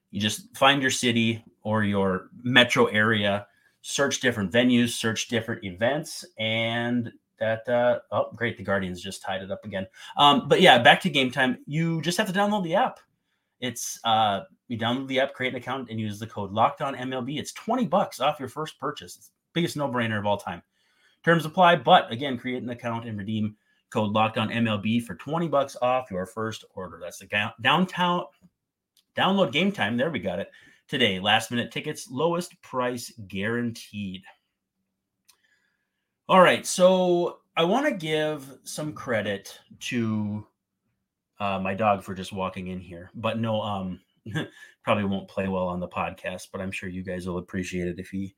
You 0.10 0.20
just 0.20 0.56
find 0.58 0.82
your 0.82 0.92
city 0.92 1.44
or 1.64 1.84
your 1.84 2.30
metro 2.44 2.86
area, 2.86 3.46
search 3.82 4.20
different 4.20 4.52
venues, 4.52 4.90
search 4.90 5.28
different 5.28 5.64
events, 5.64 6.26
and 6.40 7.12
that 7.40 7.68
uh, 7.68 8.00
oh 8.12 8.32
great, 8.36 8.58
the 8.58 8.64
Guardians 8.64 9.02
just 9.02 9.22
tied 9.22 9.42
it 9.42 9.52
up 9.52 9.66
again. 9.66 9.88
Um, 10.16 10.48
but 10.48 10.62
yeah, 10.62 10.78
back 10.78 11.02
to 11.02 11.10
game 11.10 11.32
time. 11.32 11.58
You 11.66 12.02
just 12.02 12.18
have 12.18 12.28
to 12.28 12.34
download 12.34 12.64
the 12.64 12.76
app. 12.76 13.00
It's 13.60 14.00
uh, 14.04 14.42
you 14.68 14.78
download 14.78 15.08
the 15.08 15.20
app, 15.20 15.34
create 15.34 15.54
an 15.54 15.60
account, 15.60 15.90
and 15.90 16.00
use 16.00 16.20
the 16.20 16.28
code 16.28 16.52
Locked 16.52 16.82
On 16.82 16.96
MLB. 16.96 17.38
It's 17.38 17.52
twenty 17.52 17.86
bucks 17.86 18.20
off 18.20 18.40
your 18.40 18.50
first 18.50 18.80
purchase. 18.80 19.18
It's 19.18 19.32
biggest 19.54 19.78
no 19.78 19.88
brainer 19.88 20.20
of 20.20 20.26
all 20.26 20.38
time. 20.38 20.62
Terms 21.24 21.46
apply, 21.46 21.78
but 21.78 22.12
again, 22.12 22.38
create 22.38 22.64
an 22.64 22.70
account 22.70 23.08
and 23.08 23.18
redeem 23.18 23.56
code 23.92 24.12
Locked 24.12 24.38
On 24.38 24.50
MLB 24.50 25.04
for 25.04 25.16
twenty 25.16 25.48
bucks 25.48 25.76
off 25.82 26.12
your 26.12 26.26
first 26.26 26.66
order. 26.76 27.00
That's 27.02 27.20
the 27.20 27.52
downtown 27.62 28.26
Download 29.16 29.52
game 29.52 29.72
time. 29.72 29.98
There 29.98 30.10
we 30.10 30.20
got 30.20 30.40
it. 30.40 30.52
Today, 30.88 31.20
last 31.20 31.52
minute 31.52 31.72
tickets, 31.72 32.10
lowest 32.10 32.62
price 32.62 33.12
guaranteed. 33.28 34.24
All 36.30 36.42
right. 36.42 36.66
So 36.66 37.40
I 37.58 37.66
want 37.66 37.88
to 37.88 37.94
give 37.94 38.46
some 38.64 38.94
credit 38.94 39.60
to 39.82 40.48
uh, 41.40 41.60
my 41.60 41.74
dog 41.74 42.04
for 42.04 42.14
just 42.14 42.32
walking 42.32 42.68
in 42.68 42.80
here, 42.80 43.12
but 43.16 43.40
no, 43.40 43.62
um, 43.62 44.00
probably 44.84 45.04
won't 45.04 45.28
play 45.28 45.48
well 45.48 45.68
on 45.68 45.80
the 45.80 45.88
podcast, 45.88 46.48
but 46.52 46.62
I'm 46.62 46.72
sure 46.72 46.88
you 46.88 47.04
guys 47.04 47.28
will 47.28 47.40
appreciate 47.40 47.88
it 47.88 48.00
if 48.00 48.10
he 48.10 48.36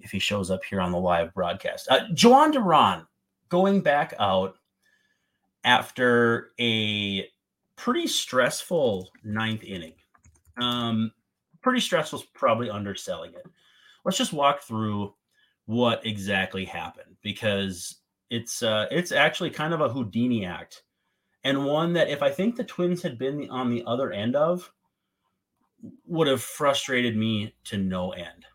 if 0.00 0.10
he 0.10 0.18
shows 0.18 0.50
up 0.50 0.64
here 0.64 0.80
on 0.80 0.92
the 0.92 0.98
live 0.98 1.32
broadcast. 1.34 1.88
Uh, 1.90 2.06
Jhoan 2.12 2.52
Duran 2.52 3.06
going 3.48 3.80
back 3.80 4.14
out 4.18 4.56
after 5.64 6.52
a 6.60 7.28
pretty 7.76 8.06
stressful 8.06 9.10
ninth 9.24 9.64
inning. 9.64 9.94
Um, 10.60 11.12
pretty 11.62 11.80
stressful 11.80 12.20
is 12.20 12.26
probably 12.34 12.70
underselling 12.70 13.32
it. 13.34 13.46
Let's 14.04 14.18
just 14.18 14.32
walk 14.32 14.62
through 14.62 15.14
what 15.66 16.06
exactly 16.06 16.64
happened 16.64 17.16
because 17.22 17.96
it's 18.30 18.62
uh, 18.62 18.86
it's 18.90 19.12
actually 19.12 19.50
kind 19.50 19.74
of 19.74 19.80
a 19.80 19.88
Houdini 19.88 20.46
act, 20.46 20.82
and 21.44 21.64
one 21.64 21.92
that 21.94 22.08
if 22.08 22.22
I 22.22 22.30
think 22.30 22.56
the 22.56 22.64
Twins 22.64 23.02
had 23.02 23.18
been 23.18 23.50
on 23.50 23.70
the 23.70 23.82
other 23.86 24.12
end 24.12 24.36
of, 24.36 24.72
would 26.06 26.28
have 26.28 26.42
frustrated 26.42 27.16
me 27.16 27.54
to 27.64 27.78
no 27.78 28.12
end. 28.12 28.46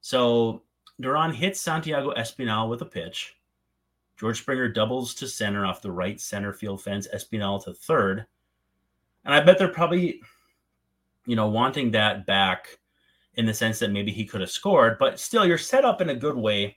So 0.00 0.62
Duran 1.00 1.32
hits 1.32 1.60
Santiago 1.60 2.12
Espinal 2.14 2.68
with 2.68 2.82
a 2.82 2.86
pitch. 2.86 3.36
George 4.16 4.40
Springer 4.40 4.68
doubles 4.68 5.14
to 5.16 5.28
center 5.28 5.66
off 5.66 5.82
the 5.82 5.92
right 5.92 6.20
center 6.20 6.52
field 6.52 6.82
fence, 6.82 7.06
Espinal 7.14 7.62
to 7.64 7.74
third. 7.74 8.26
And 9.24 9.34
I 9.34 9.40
bet 9.40 9.58
they're 9.58 9.68
probably 9.68 10.20
you 11.26 11.36
know, 11.36 11.48
wanting 11.48 11.90
that 11.90 12.24
back 12.24 12.78
in 13.34 13.44
the 13.44 13.52
sense 13.52 13.78
that 13.80 13.90
maybe 13.90 14.10
he 14.10 14.24
could 14.24 14.40
have 14.40 14.50
scored, 14.50 14.96
but 14.98 15.20
still, 15.20 15.44
you're 15.44 15.58
set 15.58 15.84
up 15.84 16.00
in 16.00 16.08
a 16.08 16.14
good 16.14 16.36
way 16.36 16.76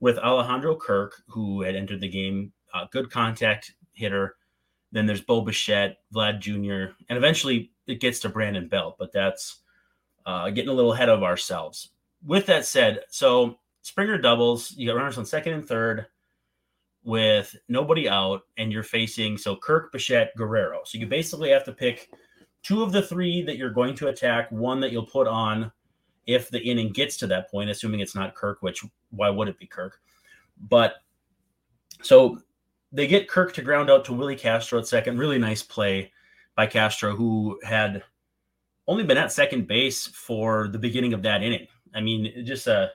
with 0.00 0.18
Alejandro 0.18 0.76
Kirk, 0.76 1.22
who 1.28 1.62
had 1.62 1.74
entered 1.74 2.00
the 2.00 2.08
game, 2.08 2.52
uh, 2.74 2.84
good 2.90 3.10
contact 3.10 3.72
hitter. 3.94 4.36
Then 4.92 5.06
there's 5.06 5.22
Bo 5.22 5.40
Bichette, 5.40 5.98
Vlad 6.14 6.40
Jr., 6.40 6.94
and 7.08 7.16
eventually 7.16 7.72
it 7.86 8.00
gets 8.00 8.18
to 8.20 8.28
Brandon 8.28 8.68
Belt, 8.68 8.96
but 8.98 9.12
that's 9.12 9.60
uh, 10.26 10.50
getting 10.50 10.70
a 10.70 10.74
little 10.74 10.92
ahead 10.92 11.08
of 11.08 11.22
ourselves. 11.22 11.90
With 12.26 12.46
that 12.46 12.64
said, 12.64 13.00
so 13.08 13.58
Springer 13.82 14.18
doubles, 14.18 14.72
you 14.76 14.86
got 14.86 14.96
runners 14.96 15.18
on 15.18 15.26
second 15.26 15.52
and 15.52 15.66
third 15.66 16.06
with 17.04 17.54
nobody 17.68 18.08
out, 18.08 18.42
and 18.56 18.72
you're 18.72 18.82
facing 18.82 19.36
so 19.36 19.54
Kirk, 19.54 19.92
Bichette, 19.92 20.32
Guerrero. 20.36 20.80
So 20.84 20.96
you 20.98 21.06
basically 21.06 21.50
have 21.50 21.64
to 21.64 21.72
pick 21.72 22.08
two 22.62 22.82
of 22.82 22.92
the 22.92 23.02
three 23.02 23.42
that 23.42 23.58
you're 23.58 23.70
going 23.70 23.94
to 23.96 24.08
attack, 24.08 24.50
one 24.50 24.80
that 24.80 24.90
you'll 24.90 25.06
put 25.06 25.28
on 25.28 25.70
if 26.26 26.48
the 26.48 26.62
inning 26.62 26.90
gets 26.90 27.18
to 27.18 27.26
that 27.26 27.50
point, 27.50 27.68
assuming 27.68 28.00
it's 28.00 28.14
not 28.14 28.34
Kirk, 28.34 28.62
which 28.62 28.82
why 29.10 29.28
would 29.28 29.48
it 29.48 29.58
be 29.58 29.66
Kirk? 29.66 30.00
But 30.68 30.94
so 32.02 32.38
they 32.90 33.06
get 33.06 33.28
Kirk 33.28 33.52
to 33.54 33.62
ground 33.62 33.90
out 33.90 34.04
to 34.06 34.14
Willi 34.14 34.36
Castro 34.36 34.78
at 34.78 34.86
second. 34.86 35.18
Really 35.18 35.38
nice 35.38 35.62
play 35.62 36.10
by 36.56 36.66
Castro, 36.66 37.14
who 37.14 37.58
had 37.64 38.02
only 38.86 39.04
been 39.04 39.18
at 39.18 39.32
second 39.32 39.66
base 39.66 40.06
for 40.06 40.68
the 40.68 40.78
beginning 40.78 41.12
of 41.12 41.22
that 41.22 41.42
inning. 41.42 41.66
I 41.94 42.00
mean, 42.00 42.44
just 42.44 42.66
a 42.66 42.90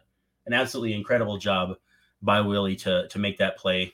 an 0.46 0.54
absolutely 0.54 0.94
incredible 0.94 1.38
job 1.38 1.78
by 2.22 2.42
Willi 2.42 2.76
to 2.78 3.08
to 3.08 3.20
make 3.20 3.38
that 3.38 3.58
play. 3.58 3.94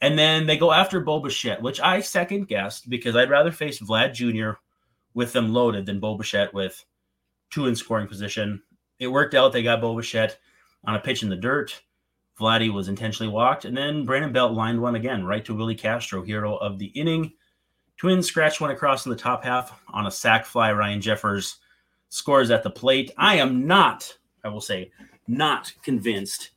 And 0.00 0.18
then 0.18 0.46
they 0.46 0.58
go 0.58 0.72
after 0.72 1.00
Bo 1.00 1.20
Bichette, 1.20 1.62
which 1.62 1.80
I 1.80 2.00
second 2.00 2.48
guessed 2.48 2.90
because 2.90 3.16
I'd 3.16 3.30
rather 3.30 3.50
face 3.50 3.80
Vlad 3.80 4.12
Jr 4.12 4.58
with 5.14 5.32
them 5.32 5.52
loaded 5.52 5.86
than 5.86 6.00
Bo 6.00 6.16
Bichette 6.16 6.52
with 6.52 6.84
two 7.50 7.66
in 7.66 7.76
scoring 7.76 8.08
position. 8.08 8.62
It 8.98 9.06
worked 9.06 9.34
out. 9.34 9.52
They 9.52 9.62
got 9.62 9.80
Bo 9.80 9.96
Bichette 9.96 10.38
on 10.84 10.96
a 10.96 11.00
pitch 11.00 11.22
in 11.22 11.30
the 11.30 11.36
dirt. 11.36 11.80
Vladdy 12.38 12.72
was 12.72 12.88
intentionally 12.88 13.32
walked, 13.32 13.64
and 13.64 13.76
then 13.76 14.04
Brandon 14.04 14.32
Belt 14.32 14.52
lined 14.52 14.82
one 14.82 14.96
again 14.96 15.24
right 15.24 15.44
to 15.44 15.54
Willi 15.54 15.76
Castro, 15.76 16.22
hero 16.22 16.56
of 16.56 16.80
the 16.80 16.86
inning. 16.86 17.32
Twins 17.96 18.26
scratch 18.26 18.60
one 18.60 18.72
across 18.72 19.06
in 19.06 19.10
the 19.10 19.16
top 19.16 19.44
half 19.44 19.80
on 19.88 20.08
a 20.08 20.10
sac 20.10 20.44
fly. 20.44 20.72
Ryan 20.72 21.00
Jeffers 21.00 21.58
scores 22.08 22.50
at 22.50 22.64
the 22.64 22.70
plate. 22.70 23.12
I 23.16 23.36
am 23.36 23.68
not, 23.68 24.12
I 24.44 24.48
will 24.48 24.60
say, 24.60 24.92
not 25.26 25.72
convinced 25.82 26.50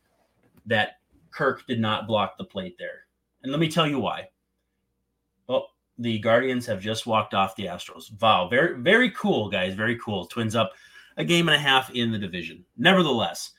that 0.66 1.00
Kirk 1.32 1.66
did 1.68 1.80
not 1.80 2.08
block 2.08 2.38
the 2.38 2.44
plate 2.44 2.76
there. 2.78 3.06
And 3.44 3.52
let 3.52 3.62
me 3.62 3.70
tell 3.70 3.88
you 3.88 4.00
why 4.00 4.30
Well, 5.48 5.70
the 5.98 6.20
Guardians 6.20 6.66
have 6.66 6.82
just 6.82 7.08
walked 7.08 7.34
off 7.34 7.56
the 7.56 7.66
Astros. 7.66 8.12
Wow, 8.22 8.50
very 8.50 8.80
very 8.82 9.12
cool, 9.12 9.50
guys. 9.50 9.74
Very 9.74 9.98
cool. 10.00 10.26
Twins 10.26 10.56
up 10.56 10.74
a 11.16 11.24
game 11.24 11.48
and 11.48 11.56
a 11.56 11.60
half 11.60 11.90
in 11.92 12.12
the 12.12 12.20
division. 12.20 12.66
Nevertheless, 12.78 13.52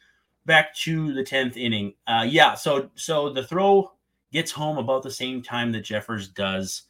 back 0.46 0.74
to 0.76 1.12
the 1.14 1.24
tenth 1.24 1.56
inning. 1.56 1.94
Uh, 2.06 2.26
yeah, 2.28 2.54
so 2.54 2.90
so 2.94 3.30
the 3.30 3.42
throw 3.42 3.92
gets 4.32 4.52
home 4.52 4.78
about 4.78 5.02
the 5.02 5.10
same 5.10 5.42
time 5.42 5.72
that 5.72 5.80
Jeffers 5.80 6.28
does, 6.28 6.82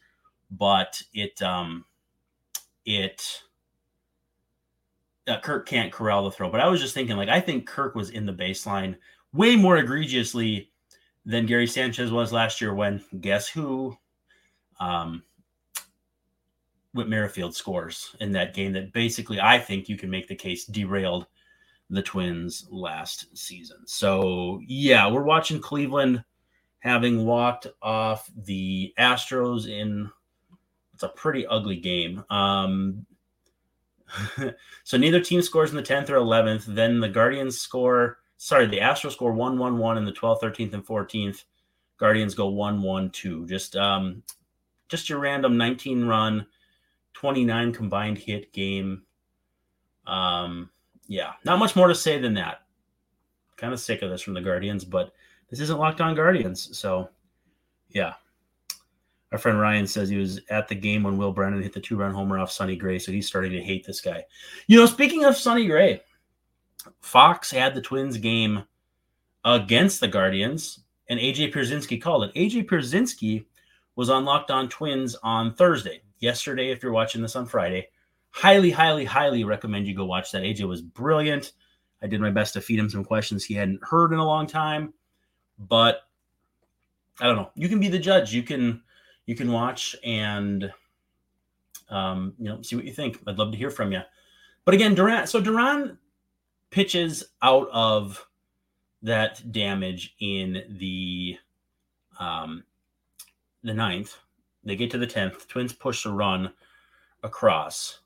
but 0.50 1.00
it 1.14 1.40
um 1.42 1.85
it 2.85 3.42
uh, 5.28 5.40
Kirk 5.40 5.66
can't 5.66 5.92
corral 5.92 6.25
the 6.25 6.30
throw. 6.30 6.50
But 6.50 6.61
I 6.61 6.68
was 6.68 6.80
just 6.80 6.94
thinking, 6.94 7.16
like, 7.16 7.28
I 7.28 7.40
think 7.40 7.66
Kirk 7.66 7.94
was 7.94 8.11
in 8.11 8.26
the 8.26 8.32
baseline 8.32 8.97
way 9.32 9.56
more 9.56 9.76
egregiously 9.76 10.70
than 11.25 11.47
Gary 11.47 11.66
Sanchez 11.66 12.11
was 12.11 12.32
last 12.32 12.61
year 12.61 12.75
when 12.75 13.02
guess 13.20 13.49
who? 13.49 13.97
Um, 14.80 15.23
Whit 16.94 17.08
Merrifield 17.08 17.54
scores 17.54 18.16
in 18.20 18.32
that 18.32 18.54
game 18.54 18.73
that 18.73 18.92
basically 18.92 19.40
I 19.40 19.58
think 19.58 19.88
you 19.88 19.97
can 19.97 20.11
make 20.11 20.26
the 20.26 20.35
case 20.35 20.64
derailed 20.64 21.26
the 21.90 22.02
Twins 22.02 22.66
last 22.70 23.37
season. 23.37 23.78
So 23.87 24.61
yeah, 24.66 25.11
we're 25.11 25.23
watching 25.23 25.61
Cleveland 25.61 26.25
having 26.80 27.25
walked 27.25 27.66
off 27.82 28.30
the 28.37 28.94
Astros 28.99 29.68
in 29.68 30.11
it's 30.94 31.02
a 31.02 31.08
pretty 31.08 31.47
ugly 31.47 31.76
game. 31.76 32.25
Um, 32.30 33.06
so 34.84 34.96
neither 34.96 35.20
team 35.20 35.42
scores 35.42 35.70
in 35.70 35.76
the 35.76 35.82
10th 35.82 36.10
or 36.10 36.16
11th. 36.16 36.64
Then 36.66 37.00
the 37.00 37.08
Guardians 37.08 37.60
score, 37.60 38.18
sorry, 38.36 38.66
the 38.66 38.80
Astros 38.80 39.12
score 39.12 39.32
1 39.32 39.58
1 39.58 39.78
1 39.78 39.98
in 39.98 40.04
the 40.04 40.12
12th, 40.12 40.42
13th, 40.42 40.74
and 40.74 40.86
14th. 40.86 41.44
Guardians 41.98 42.34
go 42.34 42.48
1 42.48 42.82
1 42.82 43.10
2. 43.10 43.46
Just 43.46 43.76
um 43.76 44.22
just 44.88 45.08
your 45.08 45.18
random 45.18 45.58
19 45.58 46.06
run, 46.06 46.46
29 47.14 47.72
combined 47.72 48.18
hit 48.18 48.52
game. 48.52 49.02
Um, 50.06 50.70
yeah, 51.06 51.32
not 51.44 51.58
much 51.58 51.76
more 51.76 51.88
to 51.88 51.94
say 51.94 52.18
than 52.18 52.34
that. 52.34 52.62
Kind 53.56 53.72
of 53.72 53.80
sick 53.80 54.02
of 54.02 54.10
this 54.10 54.22
from 54.22 54.34
the 54.34 54.40
Guardians, 54.40 54.84
but 54.84 55.12
this 55.50 55.60
isn't 55.60 55.78
locked 55.78 56.00
on 56.00 56.14
Guardians. 56.14 56.76
So 56.76 57.10
yeah. 57.90 58.14
Our 59.32 59.38
friend 59.38 59.61
Ryan 59.61 59.87
says 59.87 60.08
he 60.08 60.16
was 60.16 60.40
at 60.49 60.68
the 60.68 60.75
game 60.75 61.02
when 61.02 61.18
Will 61.18 61.32
Brennan 61.32 61.62
hit 61.62 61.75
the 61.75 61.80
two 61.80 61.97
run 61.97 62.14
homer 62.14 62.38
off 62.38 62.50
Sonny 62.50 62.76
Gray, 62.76 62.99
so 62.99 63.12
he's 63.12 63.26
starting 63.26 63.52
to 63.52 63.62
hate 63.62 63.85
this 63.87 64.00
guy. 64.00 64.25
You 64.66 64.78
know, 64.78 64.87
speaking 64.87 65.25
of 65.25 65.37
Sonny 65.37 65.66
Gray, 65.66 66.00
Fox 67.00 67.50
had 67.50 67.75
the 67.75 67.82
Twins 67.82 68.16
game 68.16 68.64
against 69.44 70.00
the 70.00 70.08
Guardians, 70.08 70.80
and 71.08 71.20
AJ 71.20 71.52
Pierzynski 71.52 72.00
called 72.00 72.25
it. 72.25 72.35
AJ 72.35 72.66
Pierzynski 72.66 73.44
was 73.97 74.08
on 74.08 74.25
Locked 74.25 74.50
On 74.50 74.68
Twins 74.68 75.14
on 75.23 75.54
Thursday. 75.54 76.02
Yesterday, 76.20 76.70
if 76.70 76.82
you're 76.82 76.92
watching 76.92 77.20
this 77.20 77.37
on 77.37 77.47
Friday, 77.47 77.88
highly, 78.30 78.70
highly, 78.70 79.04
highly 79.04 79.44
recommend 79.44 79.87
you 79.87 79.94
go 79.94 80.04
watch 80.04 80.32
that. 80.32 80.42
AJ 80.42 80.66
was 80.66 80.80
brilliant. 80.80 81.52
I 82.02 82.06
did 82.06 82.20
my 82.20 82.30
best 82.30 82.54
to 82.54 82.61
feed 82.61 82.78
him 82.78 82.88
some 82.88 83.04
questions 83.04 83.44
he 83.44 83.54
hadn't 83.54 83.80
heard 83.82 84.12
in 84.12 84.18
a 84.18 84.26
long 84.26 84.47
time, 84.47 84.94
but 85.58 86.02
I 87.20 87.26
don't 87.26 87.37
know. 87.37 87.50
You 87.54 87.68
can 87.68 87.80
be 87.80 87.88
the 87.88 87.99
judge. 87.99 88.32
You 88.32 88.42
can 88.42 88.82
you 89.28 89.35
can 89.35 89.52
watch 89.52 89.94
and 90.02 90.73
um, 91.90 92.32
you 92.38 92.47
know 92.47 92.62
see 92.62 92.76
what 92.76 92.87
you 92.87 92.92
think. 92.92 93.20
I'd 93.26 93.38
love 93.38 93.52
to 93.52 93.58
hear 93.58 93.70
from 93.70 93.92
you. 93.92 94.00
But 94.64 94.73
again, 94.73 94.94
Duran. 94.94 95.26
So 95.26 95.38
Duran 95.38 95.99
pitches 96.70 97.25
out 97.42 97.68
of 97.70 98.26
that 99.02 99.52
damage 99.52 100.16
in 100.20 100.64
the 100.78 101.37
um, 102.18 102.64
the 103.62 103.75
ninth. 103.75 104.16
They 104.64 104.76
get 104.76 104.90
to 104.92 104.99
the 104.99 105.06
tenth. 105.06 105.47
Twins 105.47 105.75
push 105.75 106.06
a 106.06 106.11
run 106.11 106.50
across. 107.23 107.99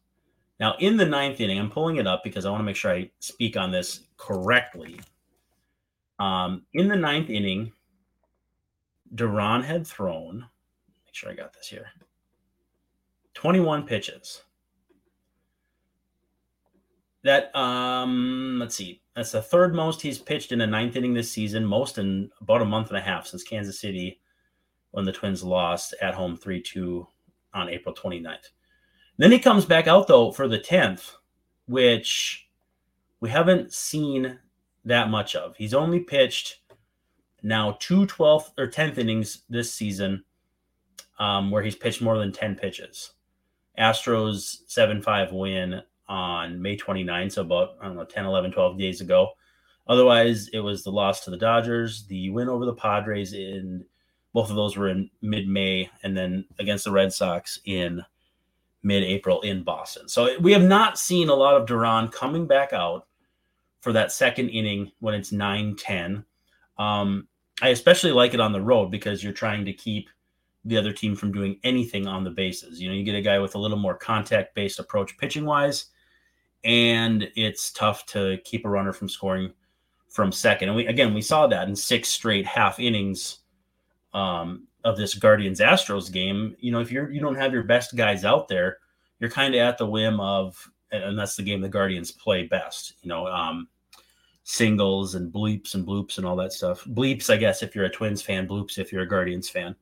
Now 0.59 0.75
in 0.81 0.97
the 0.97 1.07
ninth 1.07 1.41
inning, 1.41 1.61
I'm 1.61 1.71
pulling 1.71 1.97
it 1.97 2.07
up 2.07 2.25
because 2.25 2.45
I 2.45 2.51
want 2.51 2.63
to 2.63 2.65
make 2.65 2.77
sure 2.77 2.91
I 2.91 3.09
speak 3.21 3.57
on 3.57 3.71
this 3.71 4.01
correctly. 4.17 4.99
Um, 6.19 6.63
in 6.75 6.89
the 6.89 6.97
ninth 6.97 7.31
inning, 7.31 7.73
Duran 9.15 9.63
had 9.63 9.87
thrown 9.87 10.49
Make 11.13 11.17
sure 11.19 11.31
I 11.31 11.35
got 11.35 11.53
this 11.53 11.69
here. 11.69 11.89
21 13.35 13.87
pitches. 13.87 14.45
That 17.23 17.55
um 17.55 18.57
let's 18.59 18.75
see. 18.75 19.03
That's 19.15 19.33
the 19.33 19.43
third 19.43 19.75
most 19.75 20.01
he's 20.01 20.19
pitched 20.19 20.53
in 20.53 20.63
a 20.63 20.67
ninth 20.67 20.97
inning 20.97 21.13
this 21.13 21.31
season, 21.31 21.67
most 21.67 21.99
in 21.99 22.31
about 22.41 22.63
a 22.63 22.65
month 22.65 22.89
and 22.89 22.97
a 22.97 23.03
half 23.03 23.27
since 23.27 23.43
Kansas 23.43 23.79
City 23.79 24.21
when 24.93 25.05
the 25.05 25.13
Twins 25.13 25.45
lost 25.45 25.95
at 26.01 26.15
home 26.15 26.39
3-2 26.39 27.07
on 27.53 27.69
April 27.69 27.95
29th. 27.95 28.49
Then 29.19 29.33
he 29.33 29.39
comes 29.39 29.67
back 29.67 29.87
out 29.87 30.09
though 30.09 30.33
for 30.33 30.49
the 30.49 30.59
10th, 30.59 31.13
which 31.67 32.49
we 33.21 33.29
haven't 33.29 33.75
seen 33.75 34.39
that 34.87 35.11
much 35.11 35.37
of. 35.37 35.55
He's 35.57 35.75
only 35.75 36.01
pitched 36.01 36.61
now 37.43 37.77
two 37.81 38.07
12th 38.07 38.53
or 38.57 38.67
10th 38.67 38.97
innings 38.97 39.43
this 39.51 39.75
season 39.75 40.25
um, 41.19 41.51
where 41.51 41.63
he's 41.63 41.77
pitched 41.77 42.03
more 42.03 42.19
than 42.19 42.33
10 42.33 42.57
pitches. 42.57 43.13
Astros 43.79 44.59
7 44.67 45.01
5 45.03 45.33
win 45.33 45.83
on 46.09 46.61
May 46.61 46.77
29, 46.77 47.31
so 47.31 47.43
about, 47.43 47.77
I 47.81 47.87
don't 47.87 47.97
know, 47.97 48.05
10, 48.05 48.27
11, 48.27 48.53
12 48.53 48.79
days 48.79 49.01
ago. 49.01 49.31
Otherwise, 49.89 50.49
it 50.49 50.61
was 50.61 50.85
the 50.85 50.93
loss 50.93 51.25
to 51.25 51.31
the 51.31 51.37
Dodgers, 51.37 52.07
the 52.07 52.31
win 52.31 52.49
over 52.49 52.65
the 52.65 52.75
Padres 52.75 53.33
in 53.33 53.85
both 54.33 54.51
of 54.51 54.57
those 54.57 54.77
were 54.77 54.89
in 54.89 55.11
mid 55.21 55.47
May, 55.47 55.91
and 56.03 56.17
then 56.17 56.45
against 56.59 56.85
the 56.85 56.91
Red 56.91 57.13
Sox 57.13 57.59
in 57.65 58.03
mid 58.83 59.03
April 59.03 59.41
in 59.43 59.63
Boston. 59.63 60.09
So 60.09 60.39
we 60.41 60.53
have 60.53 60.63
not 60.63 60.99
seen 60.99 61.29
a 61.29 61.35
lot 61.35 61.55
of 61.55 61.67
Duran 61.67 62.09
coming 62.09 62.47
back 62.47 62.73
out 62.73 63.07
for 63.81 63.93
that 63.93 64.13
second 64.13 64.49
inning 64.51 64.91
when 65.01 65.15
it's 65.15 65.33
9 65.33 65.77
10. 65.77 66.25
Um, 66.79 67.29
I 67.61 67.69
especially 67.69 68.13
like 68.13 68.35
it 68.35 68.41
on 68.41 68.53
the 68.53 68.61
road 68.61 68.91
because 68.91 69.23
you're 69.23 69.33
trying 69.33 69.65
to 69.67 69.73
keep 69.73 70.09
the 70.65 70.77
other 70.77 70.93
team 70.93 71.17
from 71.17 71.33
doing 71.33 71.59
anything 71.65 72.07
on 72.07 72.25
the 72.25 72.31
bases. 72.31 72.81
You 72.81 72.89
know, 72.89 72.95
you 72.95 73.05
get 73.05 73.15
a 73.15 73.23
guy 73.23 73.39
with 73.39 73.55
a 73.55 73.59
little 73.59 73.79
more 73.79 73.97
contact 73.97 74.55
based 74.55 74.79
approach 74.79 75.17
pitching 75.19 75.45
wise, 75.45 75.87
and 76.65 77.29
it's 77.35 77.73
tough 77.73 78.07
to 78.07 78.39
keep 78.45 78.65
a 78.65 78.71
runner 78.71 78.93
from 78.93 79.09
scoring 79.09 79.53
from 80.09 80.31
second. 80.31 80.69
And 80.69 80.77
we 80.77 80.87
again 80.87 81.15
we 81.15 81.23
saw 81.23 81.47
that 81.47 81.69
in 81.69 81.75
six 81.75 82.09
straight 82.09 82.47
half 82.47 82.79
innings 82.79 83.41
um, 84.15 84.67
of 84.85 84.97
this 84.97 85.15
Guardians 85.15 85.61
Astros 85.61 86.13
game. 86.13 86.55
You 86.61 86.73
know, 86.73 86.81
if 86.81 86.93
you're 86.93 87.11
you 87.11 87.21
don't 87.21 87.37
have 87.37 87.53
your 87.53 87.65
best 87.65 87.97
guys 87.97 88.25
out 88.25 88.49
there, 88.49 88.79
you're 89.19 89.31
kind 89.31 89.55
of 89.55 89.61
at 89.61 89.79
the 89.79 89.87
whim 89.87 90.21
of, 90.21 90.71
and 90.91 91.19
that's 91.19 91.37
the 91.37 91.43
game 91.43 91.61
the 91.61 91.69
Guardians 91.69 92.11
play 92.11 92.47
best. 92.47 92.95
You 93.03 93.09
know, 93.09 93.27
um, 93.27 93.69
singles 94.45 95.15
and 95.15 95.33
bleeps 95.33 95.75
and 95.75 95.87
bloops 95.87 96.19
and 96.19 96.27
all 96.27 96.37
that 96.37 96.53
stuff. 96.53 96.85
Bleeps, 96.85 97.31
I 97.31 97.37
guess, 97.37 97.63
if 97.63 97.75
you're 97.75 97.85
a 97.85 97.91
Twins 97.91 98.23
fan. 98.23 98.47
Bloops, 98.47 98.79
if 98.79 98.93
you're 98.93 99.03
a 99.03 99.09
Guardians 99.09 99.49
fan. 99.49 99.75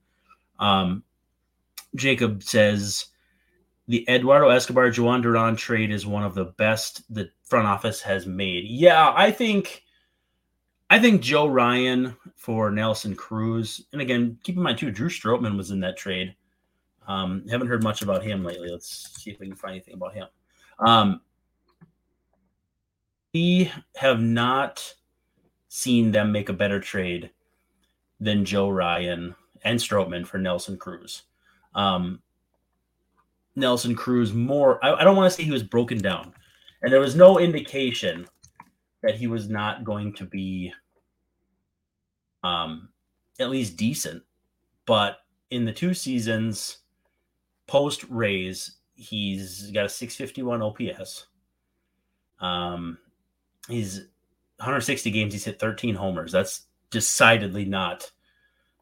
Um, 0.61 1.03
Jacob 1.97 2.45
says 2.45 3.07
the 3.89 4.09
Eduardo 4.09 4.51
Escobar 4.51 4.91
Jhoan 4.91 5.23
Duran 5.23 5.57
trade 5.57 5.91
is 5.91 6.07
one 6.07 6.23
of 6.23 6.35
the 6.35 6.45
best 6.45 7.03
the 7.13 7.29
front 7.43 7.67
office 7.67 8.01
has 8.03 8.27
made. 8.27 8.65
Yeah, 8.69 9.13
I 9.17 9.33
think 9.33 9.83
I 10.91 10.99
think 10.99 11.23
Joe 11.23 11.49
Ryan 11.49 12.17
for 12.37 12.71
Nelson 12.71 13.17
Cruz, 13.17 13.87
and 13.93 14.01
again, 14.01 14.39
keep 14.45 14.57
in 14.57 14.63
mind 14.63 14.79
too, 14.79 14.91
Drew 14.91 15.09
Strotman 15.09 15.57
was 15.57 15.71
in 15.73 15.81
that 15.81 15.97
trade. 15.97 16.35
Um, 17.09 17.45
haven't 17.49 17.67
heard 17.67 17.83
much 17.83 18.03
about 18.03 18.23
him 18.23 18.45
lately. 18.45 18.71
Let's 18.71 19.21
see 19.21 19.31
if 19.31 19.41
we 19.41 19.47
can 19.47 19.57
find 19.57 19.73
anything 19.73 19.95
about 19.95 20.15
him. 20.15 20.29
Um, 20.79 21.21
we 23.33 23.71
have 23.97 24.21
not 24.21 24.95
seen 25.69 26.13
them 26.13 26.31
make 26.31 26.49
a 26.49 26.53
better 26.53 26.81
trade 26.81 27.31
than 28.21 28.45
Joe 28.45 28.69
Ryan 28.69 29.35
and 29.63 29.79
Strotman 29.79 30.27
for 30.27 30.39
Nelson 30.39 30.77
Cruz. 30.77 31.23
Um, 31.75 32.21
Nelson 33.57 33.95
Cruz 33.95 34.33
more. 34.33 34.85
I, 34.85 34.95
I 34.95 35.05
don't 35.05 35.17
want 35.17 35.31
to 35.31 35.37
say 35.37 35.45
he 35.45 35.51
was 35.51 35.63
broken 35.63 35.99
down, 35.99 36.33
and 36.83 36.93
there 36.93 37.01
was 37.01 37.15
no 37.15 37.39
indication 37.39 38.27
that 39.03 39.15
he 39.15 39.27
was 39.27 39.49
not 39.49 39.85
going 39.85 40.13
to 40.15 40.25
be, 40.25 40.73
um, 42.43 42.89
at 43.39 43.51
least 43.51 43.77
decent. 43.77 44.23
But 44.87 45.19
in 45.51 45.65
the 45.65 45.73
two 45.73 45.95
seasons 45.95 46.79
post 47.67 48.05
Rays, 48.09 48.77
he's 48.95 49.71
got 49.71 49.87
a 49.87 49.89
651 49.89 50.63
OPS. 50.63 51.27
Um, 52.41 52.99
he's 53.69 53.99
160 54.57 55.11
games. 55.11 55.33
He's 55.33 55.45
hit 55.45 55.59
13 55.59 55.95
homers. 55.95 56.33
That's 56.33 56.67
decidedly 56.91 57.65
not 57.65 58.11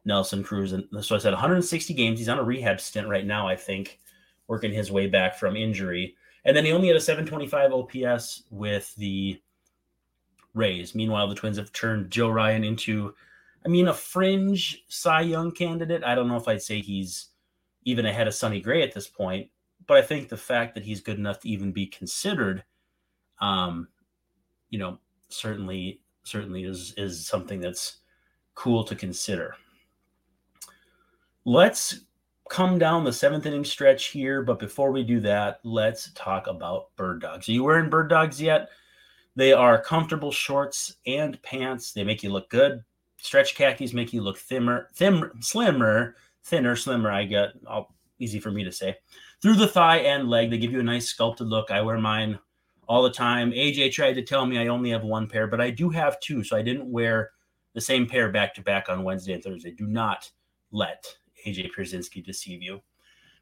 Nelson 0.09 0.43
Cruz. 0.43 0.73
And 0.73 0.85
so 1.01 1.15
I 1.15 1.19
said 1.19 1.31
160 1.31 1.93
games. 1.93 2.19
He's 2.19 2.27
on 2.27 2.39
a 2.39 2.43
rehab 2.43 2.81
stint 2.81 3.07
right 3.07 3.25
now, 3.25 3.47
I 3.47 3.55
think, 3.55 3.99
working 4.47 4.73
his 4.73 4.91
way 4.91 5.07
back 5.07 5.37
from 5.37 5.55
injury. 5.55 6.15
And 6.43 6.57
then 6.57 6.65
he 6.65 6.73
only 6.73 6.87
had 6.87 6.97
a 6.97 7.01
725 7.01 7.71
OPS 7.71 8.43
with 8.51 8.93
the 8.95 9.41
Rays. 10.53 10.95
Meanwhile, 10.95 11.29
the 11.29 11.35
Twins 11.35 11.57
have 11.57 11.71
turned 11.71 12.11
Joe 12.11 12.29
Ryan 12.29 12.63
into, 12.63 13.13
I 13.65 13.69
mean, 13.69 13.87
a 13.87 13.93
fringe 13.93 14.83
Cy 14.89 15.21
Young 15.21 15.51
candidate. 15.51 16.03
I 16.03 16.15
don't 16.15 16.27
know 16.27 16.37
if 16.37 16.47
I'd 16.47 16.61
say 16.61 16.81
he's 16.81 17.27
even 17.85 18.05
ahead 18.05 18.27
of 18.27 18.33
Sonny 18.33 18.59
Gray 18.59 18.81
at 18.81 18.93
this 18.93 19.07
point, 19.07 19.49
but 19.87 19.97
I 19.97 20.01
think 20.01 20.27
the 20.27 20.37
fact 20.37 20.75
that 20.75 20.83
he's 20.83 21.01
good 21.01 21.17
enough 21.17 21.39
to 21.41 21.49
even 21.49 21.71
be 21.71 21.85
considered, 21.85 22.63
um, 23.39 23.87
you 24.69 24.79
know, 24.79 24.97
certainly 25.29 26.01
certainly 26.23 26.63
is 26.63 26.93
is 26.97 27.25
something 27.25 27.59
that's 27.59 27.97
cool 28.55 28.83
to 28.83 28.95
consider. 28.95 29.55
Let's 31.45 32.01
come 32.49 32.79
down 32.79 33.03
the 33.03 33.13
seventh 33.13 33.45
inning 33.45 33.63
stretch 33.63 34.07
here. 34.07 34.41
But 34.41 34.59
before 34.59 34.91
we 34.91 35.03
do 35.03 35.19
that, 35.21 35.59
let's 35.63 36.11
talk 36.13 36.47
about 36.47 36.95
bird 36.95 37.21
dogs. 37.21 37.47
Are 37.47 37.53
you 37.53 37.63
wearing 37.63 37.89
bird 37.89 38.09
dogs 38.09 38.41
yet? 38.41 38.69
They 39.35 39.53
are 39.53 39.81
comfortable 39.81 40.31
shorts 40.31 40.97
and 41.05 41.41
pants. 41.43 41.93
They 41.93 42.03
make 42.03 42.23
you 42.23 42.29
look 42.29 42.49
good. 42.49 42.83
Stretch 43.17 43.55
khakis 43.55 43.93
make 43.93 44.11
you 44.11 44.21
look 44.21 44.37
thinner, 44.37 44.89
thin, 44.95 45.29
slimmer, 45.39 46.15
thinner, 46.43 46.75
slimmer. 46.75 47.11
I 47.11 47.25
get 47.25 47.49
all 47.67 47.95
easy 48.17 48.39
for 48.39 48.51
me 48.51 48.63
to 48.63 48.71
say. 48.71 48.95
Through 49.41 49.55
the 49.55 49.67
thigh 49.67 49.99
and 49.99 50.29
leg, 50.29 50.49
they 50.49 50.57
give 50.57 50.71
you 50.71 50.79
a 50.79 50.83
nice 50.83 51.07
sculpted 51.07 51.47
look. 51.47 51.71
I 51.71 51.81
wear 51.81 51.97
mine 51.97 52.39
all 52.87 53.03
the 53.03 53.11
time. 53.11 53.51
AJ 53.51 53.93
tried 53.93 54.13
to 54.13 54.23
tell 54.23 54.45
me 54.45 54.57
I 54.57 54.67
only 54.67 54.89
have 54.89 55.03
one 55.03 55.27
pair, 55.27 55.47
but 55.47 55.61
I 55.61 55.69
do 55.69 55.89
have 55.89 56.19
two, 56.19 56.43
so 56.43 56.57
I 56.57 56.61
didn't 56.61 56.91
wear 56.91 57.31
the 57.73 57.81
same 57.81 58.07
pair 58.07 58.29
back 58.29 58.53
to 58.55 58.61
back 58.61 58.89
on 58.89 59.03
Wednesday 59.03 59.33
and 59.33 59.43
Thursday. 59.43 59.71
Do 59.71 59.87
not 59.87 60.29
let 60.71 61.05
AJ 61.45 61.71
Pierzynski 61.77 62.23
deceive 62.23 62.61
you. 62.61 62.81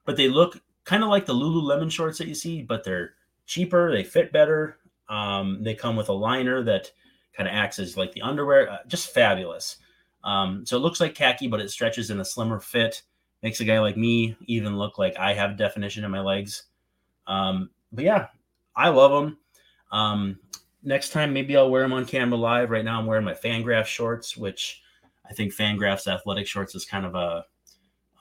But 0.05 0.17
they 0.17 0.27
look 0.27 0.61
kind 0.83 1.03
of 1.03 1.09
like 1.09 1.25
the 1.25 1.33
Lululemon 1.33 1.91
shorts 1.91 2.17
that 2.17 2.27
you 2.27 2.35
see, 2.35 2.61
but 2.61 2.83
they're 2.83 3.13
cheaper, 3.45 3.91
they 3.91 4.03
fit 4.03 4.31
better. 4.31 4.77
Um, 5.09 5.63
they 5.63 5.75
come 5.75 5.95
with 5.95 6.09
a 6.09 6.13
liner 6.13 6.63
that 6.63 6.91
kind 7.35 7.47
of 7.47 7.55
acts 7.55 7.79
as 7.79 7.97
like 7.97 8.13
the 8.13 8.21
underwear, 8.21 8.69
uh, 8.69 8.77
just 8.87 9.13
fabulous. 9.13 9.77
Um, 10.23 10.65
so 10.65 10.75
it 10.77 10.81
looks 10.81 10.99
like 10.99 11.15
khaki, 11.15 11.47
but 11.47 11.59
it 11.59 11.71
stretches 11.71 12.09
in 12.09 12.19
a 12.19 12.25
slimmer 12.25 12.59
fit. 12.59 13.03
Makes 13.43 13.59
a 13.59 13.65
guy 13.65 13.79
like 13.79 13.97
me 13.97 14.35
even 14.45 14.77
look 14.77 14.97
like 14.97 15.15
I 15.17 15.33
have 15.33 15.57
definition 15.57 16.03
in 16.03 16.11
my 16.11 16.21
legs. 16.21 16.63
Um, 17.27 17.69
but 17.91 18.03
yeah, 18.03 18.27
I 18.75 18.89
love 18.89 19.11
them. 19.11 19.37
Um, 19.91 20.39
next 20.83 21.11
time, 21.11 21.33
maybe 21.33 21.55
I'll 21.55 21.69
wear 21.69 21.83
them 21.83 21.93
on 21.93 22.05
camera 22.05 22.37
live. 22.37 22.71
Right 22.71 22.83
now, 22.83 22.99
I'm 22.99 23.05
wearing 23.05 23.25
my 23.25 23.33
Fangraph 23.33 23.85
shorts, 23.85 24.35
which 24.35 24.81
I 25.29 25.33
think 25.33 25.53
Fangraph's 25.53 26.07
athletic 26.07 26.47
shorts 26.47 26.75
is 26.75 26.85
kind 26.85 27.05
of 27.05 27.15
a 27.15 27.45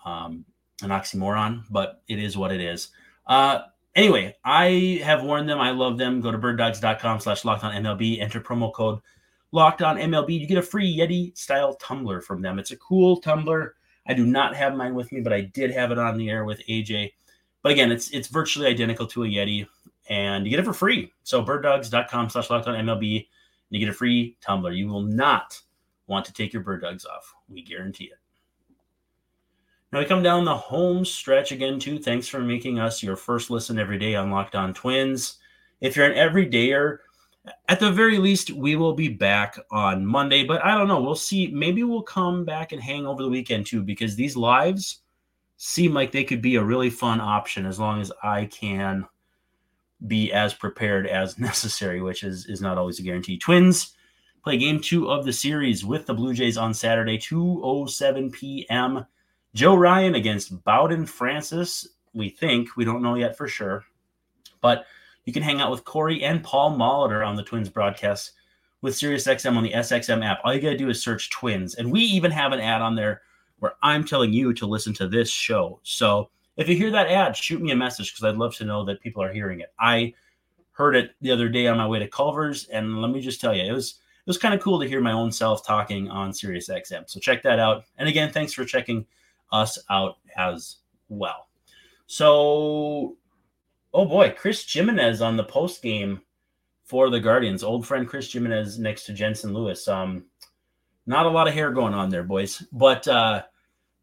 um, 0.07 0.47
an 0.83 0.91
oxymoron, 0.91 1.65
but 1.71 2.03
it 2.09 2.19
is 2.19 2.37
what 2.37 2.53
it 2.53 2.63
is. 2.63 2.89
Uh, 3.27 3.61
anyway, 3.95 4.35
I 4.45 5.03
have 5.05 5.25
worn 5.25 5.47
them. 5.47 5.61
I 5.61 5.73
love 5.73 5.99
them. 5.99 6.23
Go 6.23 6.31
to 6.31 6.39
birddogs.com 6.39 7.21
slash 7.21 7.43
MLB. 7.43 8.23
Enter 8.23 8.41
promo 8.41 8.73
code 8.73 9.01
locked 9.53 9.83
on 9.83 9.97
MLB. 9.97 10.39
You 10.39 10.47
get 10.47 10.59
a 10.59 10.63
free 10.63 10.97
Yeti 10.97 11.37
style 11.37 11.75
tumbler 11.75 12.21
from 12.21 12.41
them. 12.43 12.59
It's 12.59 12.71
a 12.71 12.77
cool 12.77 13.21
tumbler. 13.21 13.75
I 14.07 14.15
do 14.15 14.25
not 14.25 14.55
have 14.55 14.77
mine 14.77 14.95
with 14.95 15.11
me, 15.13 15.21
but 15.21 15.33
I 15.33 15.41
did 15.41 15.73
have 15.73 15.91
it 15.91 15.99
on 15.99 16.17
the 16.17 16.31
air 16.31 16.45
with 16.45 16.65
AJ. 16.69 17.13
But 17.63 17.73
again, 17.73 17.91
it's 17.91 18.11
it's 18.11 18.29
virtually 18.29 18.69
identical 18.69 19.07
to 19.09 19.25
a 19.25 19.27
Yeti, 19.27 19.67
and 20.09 20.45
you 20.45 20.51
get 20.51 20.61
it 20.61 20.65
for 20.65 20.73
free. 20.73 21.13
So 21.25 21.45
birddogs.com 21.45 22.31
slash 22.31 22.51
locked 22.51 22.69
on 22.69 22.75
MLB, 22.75 23.17
and 23.17 23.27
you 23.71 23.81
get 23.81 23.89
a 23.89 23.93
free 23.93 24.37
tumbler. 24.41 24.71
You 24.71 24.87
will 24.87 25.03
not 25.03 25.61
want 26.07 26.25
to 26.27 26.33
take 26.33 26.53
your 26.53 26.63
bird 26.63 26.83
dogs 26.83 27.05
off. 27.05 27.35
We 27.49 27.63
guarantee 27.63 28.05
it. 28.05 28.19
Now 29.97 30.01
we 30.01 30.09
come 30.09 30.23
down 30.23 30.45
the 30.45 30.55
home 30.55 31.07
stretch 31.07 31.53
again, 31.53 31.79
too. 31.79 31.99
Thanks 31.99 32.29
for 32.29 32.41
making 32.41 32.79
us 32.79 33.03
your 33.03 33.17
first 33.17 33.49
listen 33.49 33.79
every 33.79 33.97
day 33.97 34.15
on 34.15 34.31
Locked 34.31 34.55
On 34.55 34.75
Twins. 34.75 35.39
If 35.81 35.97
you're 35.97 36.05
an 36.05 36.19
everydayer, 36.19 36.99
at 37.71 37.81
the 37.81 37.91
very 37.91 38.19
least, 38.19 38.51
we 38.51 38.77
will 38.77 38.93
be 38.93 39.09
back 39.09 39.59
on 39.71 40.05
Monday. 40.05 40.45
But 40.45 40.63
I 40.63 40.77
don't 40.77 40.87
know. 40.87 41.01
We'll 41.01 41.15
see. 41.15 41.47
Maybe 41.47 41.83
we'll 41.83 42.03
come 42.03 42.45
back 42.45 42.73
and 42.73 42.83
hang 42.83 43.07
over 43.07 43.23
the 43.23 43.31
weekend 43.31 43.65
too, 43.65 43.83
because 43.83 44.15
these 44.15 44.37
lives 44.37 45.01
seem 45.57 45.95
like 45.95 46.13
they 46.13 46.25
could 46.25 46.43
be 46.43 46.57
a 46.57 46.63
really 46.63 46.91
fun 46.91 47.19
option 47.19 47.65
as 47.65 47.81
long 47.81 47.99
as 47.99 48.13
I 48.23 48.45
can 48.45 49.07
be 50.07 50.31
as 50.31 50.53
prepared 50.53 51.07
as 51.07 51.39
necessary, 51.39 52.03
which 52.03 52.23
is 52.23 52.45
is 52.51 52.61
not 52.61 52.77
always 52.77 52.99
a 52.99 53.03
guarantee. 53.03 53.39
Twins 53.39 53.97
play 54.45 54.59
game 54.59 54.79
two 54.79 55.11
of 55.11 55.25
the 55.25 55.33
series 55.33 55.87
with 55.87 56.05
the 56.05 56.13
Blue 56.13 56.35
Jays 56.35 56.59
on 56.59 56.75
Saturday, 56.75 57.17
2:07 57.17 58.31
p.m. 58.31 59.07
Joe 59.57 59.75
Ryan 59.75 60.17
against 60.17 60.63
Bowden 60.65 61.07
Francis. 61.07 61.89
We 62.13 62.29
think 62.29 62.77
we 62.77 62.85
don't 62.85 63.01
know 63.01 63.15
yet 63.15 63.39
for 63.39 63.49
sure, 63.49 63.87
but 64.61 64.85
you 65.25 65.33
can 65.33 65.43
hang 65.43 65.63
out 65.63 65.71
with 65.71 65.83
Corey 65.83 66.23
and 66.23 66.45
Paul 66.45 66.77
Molitor 66.77 67.27
on 67.27 67.37
the 67.37 67.43
Twins 67.43 67.71
broadcast 67.71 68.33
with 68.83 68.95
SiriusXM 68.95 69.57
on 69.57 69.63
the 69.63 69.73
SXM 69.73 70.23
app. 70.23 70.41
All 70.45 70.55
you 70.55 70.61
got 70.61 70.69
to 70.69 70.77
do 70.77 70.91
is 70.91 71.03
search 71.03 71.31
Twins. 71.31 71.77
And 71.77 71.91
we 71.91 72.03
even 72.03 72.31
have 72.33 72.53
an 72.53 72.61
ad 72.61 72.83
on 72.83 72.97
there 72.97 73.23
where 73.61 73.73
I'm 73.83 74.05
telling 74.05 74.31
you 74.31 74.53
to 74.53 74.67
listen 74.67 74.93
to 74.93 75.09
this 75.09 75.31
show. 75.31 75.81
So 75.85 76.29
if 76.59 76.69
you 76.69 76.77
hear 76.77 76.91
that 76.91 77.11
ad, 77.11 77.35
shoot 77.35 77.63
me 77.63 77.71
a 77.71 77.77
message 77.77 78.13
because 78.13 78.25
I'd 78.25 78.39
love 78.39 78.55
to 78.57 78.67
know 78.67 78.85
that 78.85 79.01
people 79.01 79.23
are 79.23 79.33
hearing 79.33 79.61
it. 79.61 79.73
I 79.81 80.13
heard 80.73 80.95
it 80.95 81.13
the 81.23 81.31
other 81.31 81.49
day 81.49 81.67
on 81.67 81.79
my 81.79 81.89
way 81.89 81.99
to 81.99 82.09
Culver's, 82.09 82.67
and 82.67 83.01
let 83.01 83.11
me 83.11 83.23
just 83.23 83.41
tell 83.41 83.57
you, 83.57 83.63
it 83.63 83.73
was 83.73 84.01
it 84.27 84.29
was 84.29 84.37
kind 84.37 84.53
of 84.53 84.61
cool 84.61 84.79
to 84.81 84.87
hear 84.87 85.01
my 85.01 85.13
own 85.13 85.33
self 85.33 85.67
talking 85.67 86.11
on 86.11 86.33
SiriusXM. 86.33 87.09
So 87.09 87.21
check 87.21 87.43
that 87.45 87.59
out. 87.59 87.85
And 87.97 88.07
again, 88.07 88.31
thanks 88.31 88.53
for 88.53 88.67
checking 88.67 89.07
us 89.53 89.79
out 89.91 90.17
as 90.37 90.77
well. 91.09 91.49
So 92.07 93.17
oh 93.97 94.05
boy, 94.05 94.35
Chris 94.37 94.71
Gimenez 94.71 95.23
on 95.23 95.37
the 95.37 95.45
post 95.45 95.83
game 95.83 96.21
for 96.85 97.11
the 97.11 97.19
Guardians. 97.19 97.65
Old 97.65 97.87
friend 97.87 98.07
Chris 98.07 98.33
Gimenez 98.33 98.79
next 98.79 99.07
to 99.07 99.13
Jensen 99.13 99.53
Lewis. 99.53 99.89
Um, 99.89 100.27
not 101.07 101.27
a 101.27 101.31
lot 101.31 101.49
of 101.49 101.55
hair 101.55 101.71
going 101.71 101.95
on 101.95 102.11
there, 102.11 102.23
boys. 102.23 102.63
But 102.73 103.09
uh, 103.09 103.43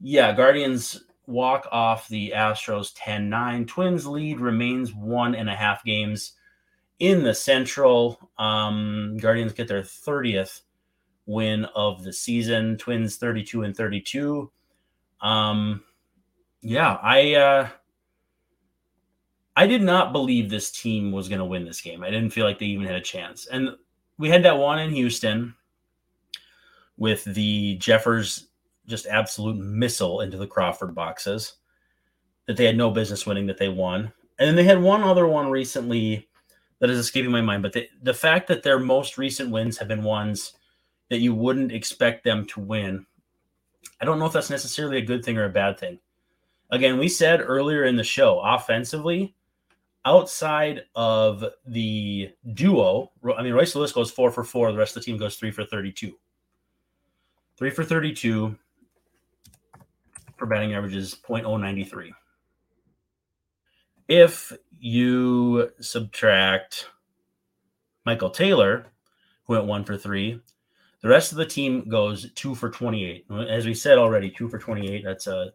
yeah, 0.01 0.33
Guardians 0.33 1.03
walk 1.27 1.67
off 1.71 2.07
the 2.07 2.33
Astros 2.35 2.91
10 2.95 3.29
9. 3.29 3.65
Twins 3.65 4.05
lead 4.05 4.39
remains 4.39 4.93
one 4.93 5.35
and 5.35 5.49
a 5.49 5.55
half 5.55 5.83
games 5.83 6.33
in 6.99 7.23
the 7.23 7.33
Central. 7.33 8.29
Um, 8.37 9.17
Guardians 9.21 9.53
get 9.53 9.67
their 9.67 9.83
30th 9.83 10.61
win 11.25 11.65
of 11.75 12.03
the 12.03 12.13
season. 12.13 12.77
Twins 12.77 13.17
32 13.17 13.63
and 13.63 13.75
32. 13.77 14.51
Um, 15.23 15.83
yeah, 16.61 16.99
I. 17.01 17.33
Uh, 17.33 17.69
I 19.55 19.67
did 19.67 19.83
not 19.83 20.13
believe 20.13 20.49
this 20.49 20.71
team 20.71 21.11
was 21.11 21.29
going 21.29 21.39
to 21.39 21.45
win 21.45 21.63
this 21.63 21.81
game. 21.81 22.03
I 22.03 22.09
didn't 22.09 22.31
feel 22.31 22.45
like 22.45 22.57
they 22.57 22.65
even 22.65 22.87
had 22.87 22.95
a 22.95 23.01
chance. 23.01 23.45
And 23.45 23.69
we 24.17 24.29
had 24.29 24.43
that 24.43 24.57
one 24.57 24.79
in 24.79 24.89
Houston 24.91 25.53
with 26.97 27.23
the 27.23 27.75
Jeffers 27.77 28.47
just 28.87 29.05
absolute 29.05 29.57
missile 29.57 30.21
into 30.21 30.37
the 30.37 30.47
Crawford 30.47 30.95
boxes 30.95 31.53
that 32.47 32.57
they 32.57 32.65
had 32.65 32.77
no 32.77 32.89
business 32.89 33.25
winning 33.25 33.45
that 33.47 33.57
they 33.57 33.69
won. 33.69 34.11
And 34.39 34.47
then 34.47 34.55
they 34.55 34.63
had 34.63 34.81
one 34.81 35.03
other 35.03 35.27
one 35.27 35.49
recently 35.49 36.27
that 36.79 36.89
is 36.89 36.99
escaping 36.99 37.31
my 37.31 37.41
mind, 37.41 37.63
but 37.63 37.73
the, 37.73 37.87
the 38.01 38.13
fact 38.13 38.47
that 38.47 38.63
their 38.63 38.79
most 38.79 39.17
recent 39.17 39.51
wins 39.51 39.77
have 39.77 39.87
been 39.87 40.03
ones 40.03 40.53
that 41.09 41.19
you 41.19 41.33
wouldn't 41.33 41.71
expect 41.71 42.23
them 42.23 42.45
to 42.47 42.59
win. 42.59 43.05
I 44.01 44.05
don't 44.05 44.19
know 44.19 44.25
if 44.25 44.33
that's 44.33 44.49
necessarily 44.49 44.97
a 44.97 45.05
good 45.05 45.23
thing 45.23 45.37
or 45.37 45.45
a 45.45 45.49
bad 45.49 45.79
thing. 45.79 45.99
Again, 46.71 46.97
we 46.97 47.07
said 47.07 47.41
earlier 47.41 47.85
in 47.85 47.95
the 47.95 48.03
show, 48.03 48.39
offensively, 48.39 49.35
outside 50.05 50.83
of 50.95 51.45
the 51.65 52.31
duo, 52.53 53.11
I 53.37 53.43
mean, 53.43 53.53
Royce 53.53 53.75
Lewis 53.75 53.91
goes 53.91 54.11
four 54.11 54.31
for 54.31 54.43
four. 54.43 54.71
The 54.71 54.77
rest 54.77 54.95
of 54.95 55.03
the 55.03 55.05
team 55.05 55.17
goes 55.17 55.35
three 55.35 55.51
for 55.51 55.63
32. 55.63 56.17
Three 57.57 57.69
for 57.69 57.83
32 57.83 58.57
for 60.37 60.45
batting 60.47 60.73
averages 60.73 61.15
0.093. 61.15 62.11
If 64.07 64.51
you 64.79 65.71
subtract 65.79 66.89
Michael 68.05 68.29
Taylor, 68.29 68.87
who 69.45 69.53
went 69.53 69.65
one 69.65 69.85
for 69.85 69.97
three, 69.97 70.41
the 71.03 71.09
rest 71.09 71.33
of 71.33 71.37
the 71.37 71.45
team 71.45 71.87
goes 71.89 72.31
two 72.31 72.55
for 72.55 72.69
28. 72.69 73.25
As 73.49 73.65
we 73.65 73.73
said 73.73 73.97
already, 73.97 74.31
two 74.31 74.47
for 74.47 74.57
28. 74.57 75.03
That's 75.03 75.27
a 75.27 75.51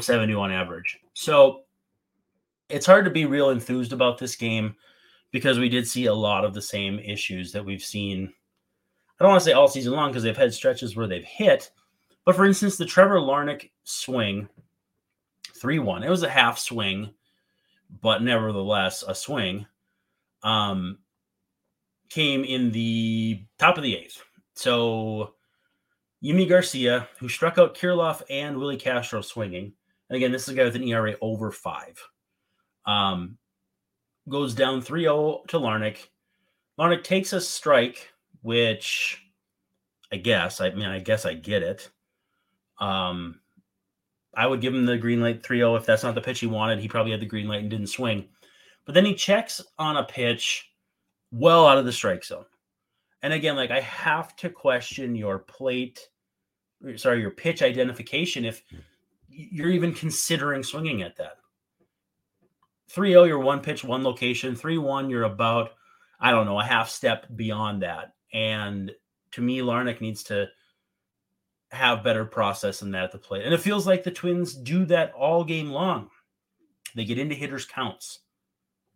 070 0.00 0.32
on 0.34 0.52
average. 0.52 1.00
So 1.14 1.64
it's 2.68 2.86
hard 2.86 3.04
to 3.04 3.10
be 3.10 3.26
real 3.26 3.50
enthused 3.50 3.92
about 3.92 4.18
this 4.18 4.36
game 4.36 4.76
because 5.32 5.58
we 5.58 5.68
did 5.68 5.88
see 5.88 6.06
a 6.06 6.14
lot 6.14 6.44
of 6.44 6.54
the 6.54 6.62
same 6.62 7.00
issues 7.00 7.50
that 7.52 7.64
we've 7.64 7.82
seen. 7.82 8.32
I 9.18 9.24
don't 9.24 9.32
want 9.32 9.42
to 9.42 9.44
say 9.44 9.52
all 9.52 9.66
season 9.66 9.94
long 9.94 10.10
because 10.10 10.22
they've 10.22 10.36
had 10.36 10.54
stretches 10.54 10.94
where 10.94 11.08
they've 11.08 11.24
hit, 11.24 11.72
but 12.24 12.36
for 12.36 12.46
instance, 12.46 12.76
the 12.76 12.86
Trevor 12.86 13.18
Larnach 13.18 13.68
swing 13.82 14.48
3 15.56 15.80
1, 15.80 16.04
it 16.04 16.08
was 16.08 16.22
a 16.22 16.30
half 16.30 16.56
swing, 16.56 17.10
but 18.00 18.22
nevertheless 18.22 19.02
a 19.06 19.14
swing, 19.14 19.66
um, 20.44 20.98
came 22.10 22.44
in 22.44 22.70
the 22.70 23.42
top 23.58 23.76
of 23.76 23.82
the 23.82 23.96
eighth. 23.96 24.22
So 24.54 25.34
Yimi 26.22 26.48
Garcia, 26.48 27.08
who 27.18 27.28
struck 27.28 27.58
out 27.58 27.76
Kirilloff 27.76 28.22
and 28.30 28.58
Willi 28.58 28.76
Castro 28.76 29.20
swinging, 29.20 29.72
and 30.08 30.16
again, 30.16 30.32
this 30.32 30.42
is 30.42 30.48
a 30.50 30.54
guy 30.54 30.64
with 30.64 30.76
an 30.76 30.84
ERA 30.84 31.14
over 31.20 31.50
five. 31.50 31.98
Um, 32.86 33.38
goes 34.28 34.54
down 34.54 34.80
3 34.80 35.02
0 35.02 35.42
to 35.48 35.58
Larnach. 35.58 35.98
Larnach 36.78 37.04
takes 37.04 37.32
a 37.32 37.40
strike, 37.40 38.12
which 38.42 39.22
I 40.12 40.16
guess, 40.16 40.60
I 40.60 40.70
mean, 40.70 40.86
I 40.86 41.00
guess 41.00 41.24
I 41.24 41.34
get 41.34 41.62
it. 41.62 41.90
Um, 42.80 43.40
I 44.36 44.46
would 44.46 44.60
give 44.60 44.74
him 44.74 44.86
the 44.86 44.96
green 44.96 45.20
light 45.20 45.42
3 45.42 45.58
0 45.58 45.76
if 45.76 45.86
that's 45.86 46.02
not 46.02 46.14
the 46.14 46.20
pitch 46.20 46.40
he 46.40 46.46
wanted. 46.46 46.80
He 46.80 46.88
probably 46.88 47.12
had 47.12 47.20
the 47.20 47.26
green 47.26 47.48
light 47.48 47.60
and 47.60 47.70
didn't 47.70 47.88
swing. 47.88 48.28
But 48.84 48.94
then 48.94 49.04
he 49.04 49.14
checks 49.14 49.62
on 49.78 49.96
a 49.96 50.04
pitch 50.04 50.70
well 51.30 51.66
out 51.66 51.78
of 51.78 51.84
the 51.84 51.92
strike 51.92 52.24
zone. 52.24 52.44
And 53.24 53.32
again, 53.32 53.56
like 53.56 53.70
I 53.70 53.80
have 53.80 54.36
to 54.36 54.50
question 54.50 55.14
your 55.14 55.38
plate, 55.38 56.10
sorry, 56.96 57.22
your 57.22 57.30
pitch 57.30 57.62
identification 57.62 58.44
if 58.44 58.62
hmm. 58.70 58.80
you're 59.30 59.70
even 59.70 59.94
considering 59.94 60.62
swinging 60.62 61.00
at 61.00 61.16
that. 61.16 61.38
3 62.90 63.12
0, 63.12 63.24
you're 63.24 63.38
one 63.38 63.60
pitch, 63.60 63.82
one 63.82 64.04
location. 64.04 64.54
3 64.54 64.76
1, 64.76 65.08
you're 65.08 65.22
about, 65.22 65.70
I 66.20 66.32
don't 66.32 66.44
know, 66.44 66.60
a 66.60 66.64
half 66.64 66.90
step 66.90 67.24
beyond 67.34 67.82
that. 67.82 68.12
And 68.34 68.92
to 69.32 69.40
me, 69.40 69.60
Larnach 69.60 70.02
needs 70.02 70.24
to 70.24 70.48
have 71.70 72.04
better 72.04 72.26
process 72.26 72.80
than 72.80 72.90
that 72.90 73.04
at 73.04 73.12
the 73.12 73.18
plate. 73.18 73.46
And 73.46 73.54
it 73.54 73.62
feels 73.62 73.86
like 73.86 74.04
the 74.04 74.10
Twins 74.10 74.52
do 74.52 74.84
that 74.84 75.14
all 75.14 75.44
game 75.44 75.70
long. 75.70 76.10
They 76.94 77.06
get 77.06 77.18
into 77.18 77.34
hitters' 77.34 77.64
counts, 77.64 78.18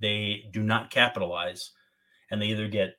they 0.01 0.51
do 0.53 0.63
not 0.63 0.91
capitalize, 0.91 1.71
and 2.31 2.43
they 2.43 2.49
either 2.49 2.69
get 2.69 2.98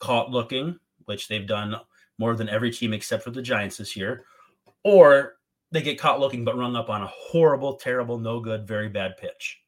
caught 0.00 0.30
looking, 0.30 0.78
which 1.04 1.28
they've 1.28 1.46
done 1.46 1.76
more 2.18 2.34
than 2.34 2.48
every 2.48 2.70
team 2.70 2.92
except 2.92 3.22
for 3.22 3.30
the 3.30 3.40
Giants 3.40 3.76
this 3.76 3.96
year, 3.96 4.24
or 4.84 5.36
they 5.70 5.82
get 5.82 5.98
caught 5.98 6.20
looking 6.20 6.44
but 6.44 6.58
rung 6.58 6.76
up 6.76 6.90
on 6.90 7.02
a 7.02 7.06
horrible, 7.06 7.76
terrible, 7.76 8.18
no 8.18 8.40
good, 8.40 8.66
very 8.66 8.88
bad 8.88 9.16
pitch. 9.16 9.60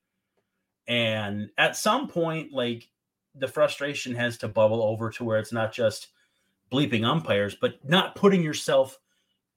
And 0.89 1.51
at 1.59 1.77
some 1.77 2.09
point, 2.09 2.53
like 2.53 2.89
the 3.35 3.49
frustration 3.49 4.15
has 4.15 4.37
to 4.39 4.49
bubble 4.49 4.83
over 4.83 5.11
to 5.11 5.25
where 5.25 5.39
it's 5.39 5.53
not 5.53 5.73
just 5.73 6.09
bleeping 6.71 7.07
umpires, 7.07 7.57
but 7.61 7.77
not 7.89 8.17
putting 8.17 8.43
yourself 8.43 8.99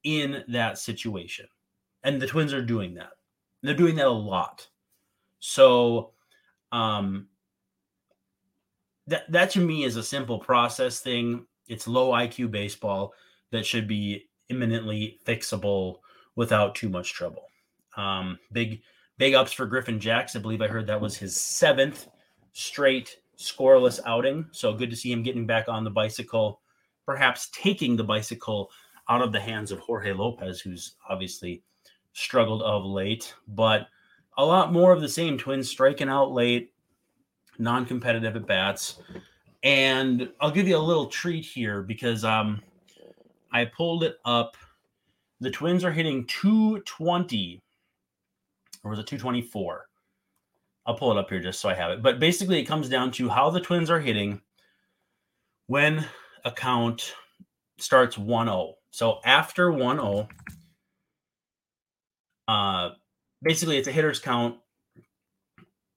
in 0.04 0.44
that 0.50 0.78
situation. 0.78 1.48
And 2.04 2.22
the 2.22 2.28
Twins 2.28 2.54
are 2.54 2.62
doing 2.62 2.94
that. 2.96 3.12
They're 3.64 3.74
doing 3.74 3.96
that 3.96 4.08
a 4.08 4.10
lot. 4.10 4.68
So 5.40 6.12
um 6.72 7.28
that 9.08 9.32
that 9.32 9.50
to 9.52 9.60
me 9.60 9.84
is 9.84 9.96
a 9.96 10.04
simple 10.04 10.40
process 10.40 11.00
thing. 11.00 11.46
It's 11.68 11.88
low 11.88 12.12
IQ 12.12 12.52
baseball 12.52 13.14
that 13.52 13.66
should 13.66 13.88
be 13.88 14.26
imminently 14.50 15.20
fixable 15.26 15.98
without 16.36 16.76
too 16.76 16.90
much 16.90 17.14
trouble. 17.14 17.44
Um, 17.98 18.38
big 18.52 18.82
big 19.18 19.34
ups 19.34 19.54
for 19.54 19.66
Griffin 19.66 20.00
Jax. 20.00 20.36
I 20.36 20.40
believe 20.40 20.62
I 20.62 20.68
heard 20.68 20.88
that 20.88 21.02
was 21.02 21.18
his 21.18 21.36
seventh 21.36 22.08
straight 22.54 23.18
scoreless 23.38 24.00
outing. 24.06 24.46
So 24.52 24.74
good 24.74 24.90
to 24.90 24.96
see 24.96 25.12
him 25.12 25.24
getting 25.24 25.46
back 25.46 25.68
on 25.68 25.84
the 25.84 25.90
bicycle, 25.90 26.62
perhaps 27.06 27.50
taking 27.52 27.96
the 27.96 28.04
bicycle 28.04 28.70
out 29.10 29.22
of 29.22 29.32
the 29.32 29.40
hands 29.40 29.72
of 29.72 29.80
Jorge 29.80 30.14
Lopez, 30.14 30.62
who's 30.62 30.96
obviously 31.10 31.64
struggled 32.14 32.64
of 32.64 32.86
late. 32.86 33.34
But 33.48 33.88
a 34.38 34.46
lot 34.46 34.74
more 34.74 34.92
of 34.92 35.02
the 35.02 35.10
same. 35.10 35.38
Twins 35.38 35.70
striking 35.70 36.10
out 36.10 36.32
late, 36.32 36.74
non-competitive 37.58 38.36
at 38.36 38.48
bats. 38.48 39.00
And 39.64 40.30
I'll 40.40 40.52
give 40.52 40.68
you 40.68 40.78
a 40.78 40.80
little 40.80 41.08
treat 41.08 41.44
here 41.44 41.82
because 41.82 42.24
um, 42.24 42.62
I 43.52 43.66
pulled 43.66 44.04
it 44.04 44.18
up. 44.26 44.58
The 45.40 45.50
Twins 45.50 45.84
are 45.84 45.92
hitting 45.92 46.26
220 46.28 47.62
or 48.86 48.92
was 48.92 49.00
it 49.00 49.08
224? 49.08 49.88
I'll 50.86 50.96
pull 50.96 51.12
it 51.12 51.18
up 51.18 51.30
here 51.30 51.42
just 51.42 51.60
so 51.60 51.68
I 51.68 51.74
have 51.74 51.92
it. 51.92 52.04
But 52.04 52.20
basically, 52.20 52.60
it 52.60 52.66
comes 52.66 52.88
down 52.88 53.12
to 53.14 53.28
how 53.28 53.50
the 53.50 53.60
Twins 53.60 53.90
are 53.90 54.00
hitting 54.00 54.40
when 55.66 56.06
a 56.46 56.52
count 56.52 57.16
starts 57.80 58.18
1 58.18 58.46
0. 58.46 58.76
So 58.92 59.20
after 59.26 59.72
1 59.72 59.98
0, 59.98 60.28
uh, 62.48 62.90
basically, 63.42 63.78
it's 63.78 63.88
a 63.88 63.92
hitter's 63.92 64.20
count. 64.20 64.58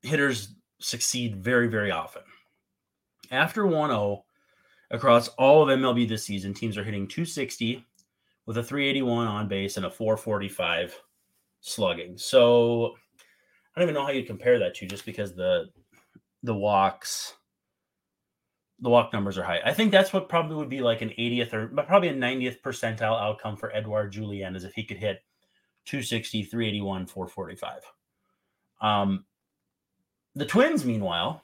Hitters 0.01 0.55
succeed 0.79 1.37
very, 1.37 1.69
very 1.69 1.91
often. 1.91 2.23
After 3.31 3.67
1 3.67 3.91
0, 3.91 4.25
across 4.91 5.29
all 5.29 5.62
of 5.62 5.79
MLB 5.79 6.09
this 6.09 6.25
season, 6.25 6.55
teams 6.55 6.79
are 6.79 6.85
hitting 6.85 7.07
260 7.07 7.85
with 8.47 8.59
a 8.59 8.62
381 8.62 9.27
on 9.27 9.49
base 9.49 9.77
and 9.77 9.87
a 9.87 9.91
445 9.91 10.99
slugging. 11.61 12.17
So 12.17 12.95
I 13.77 13.81
don't 13.81 13.91
even 13.91 13.95
know 13.95 14.05
how 14.07 14.12
you'd 14.12 14.27
compare 14.27 14.59
that 14.59 14.75
to 14.77 14.87
just 14.87 15.05
because 15.05 15.35
the 15.35 15.67
the 16.45 16.55
walks 16.55 17.35
the 18.81 18.88
walk 18.88 19.12
numbers 19.12 19.37
are 19.37 19.43
high. 19.43 19.61
I 19.64 19.75
think 19.75 19.91
that's 19.91 20.12
what 20.12 20.29
probably 20.29 20.57
would 20.57 20.69
be 20.69 20.81
like 20.81 21.03
an 21.03 21.11
80th 21.11 21.53
or 21.53 21.67
probably 21.69 22.11
a 22.11 22.14
90th 22.14 22.61
percentile 22.61 23.21
outcome 23.21 23.57
for 23.57 23.75
Edouard 23.75 24.12
Julien 24.12 24.55
is 24.55 24.64
if 24.64 24.73
he 24.73 24.85
could 24.85 24.99
hit 24.99 25.23
260, 25.87 26.45
381, 26.45 27.07
445. 27.07 27.83
Um, 28.81 29.25
the 30.38 30.46
Twins, 30.46 30.85
meanwhile, 30.85 31.42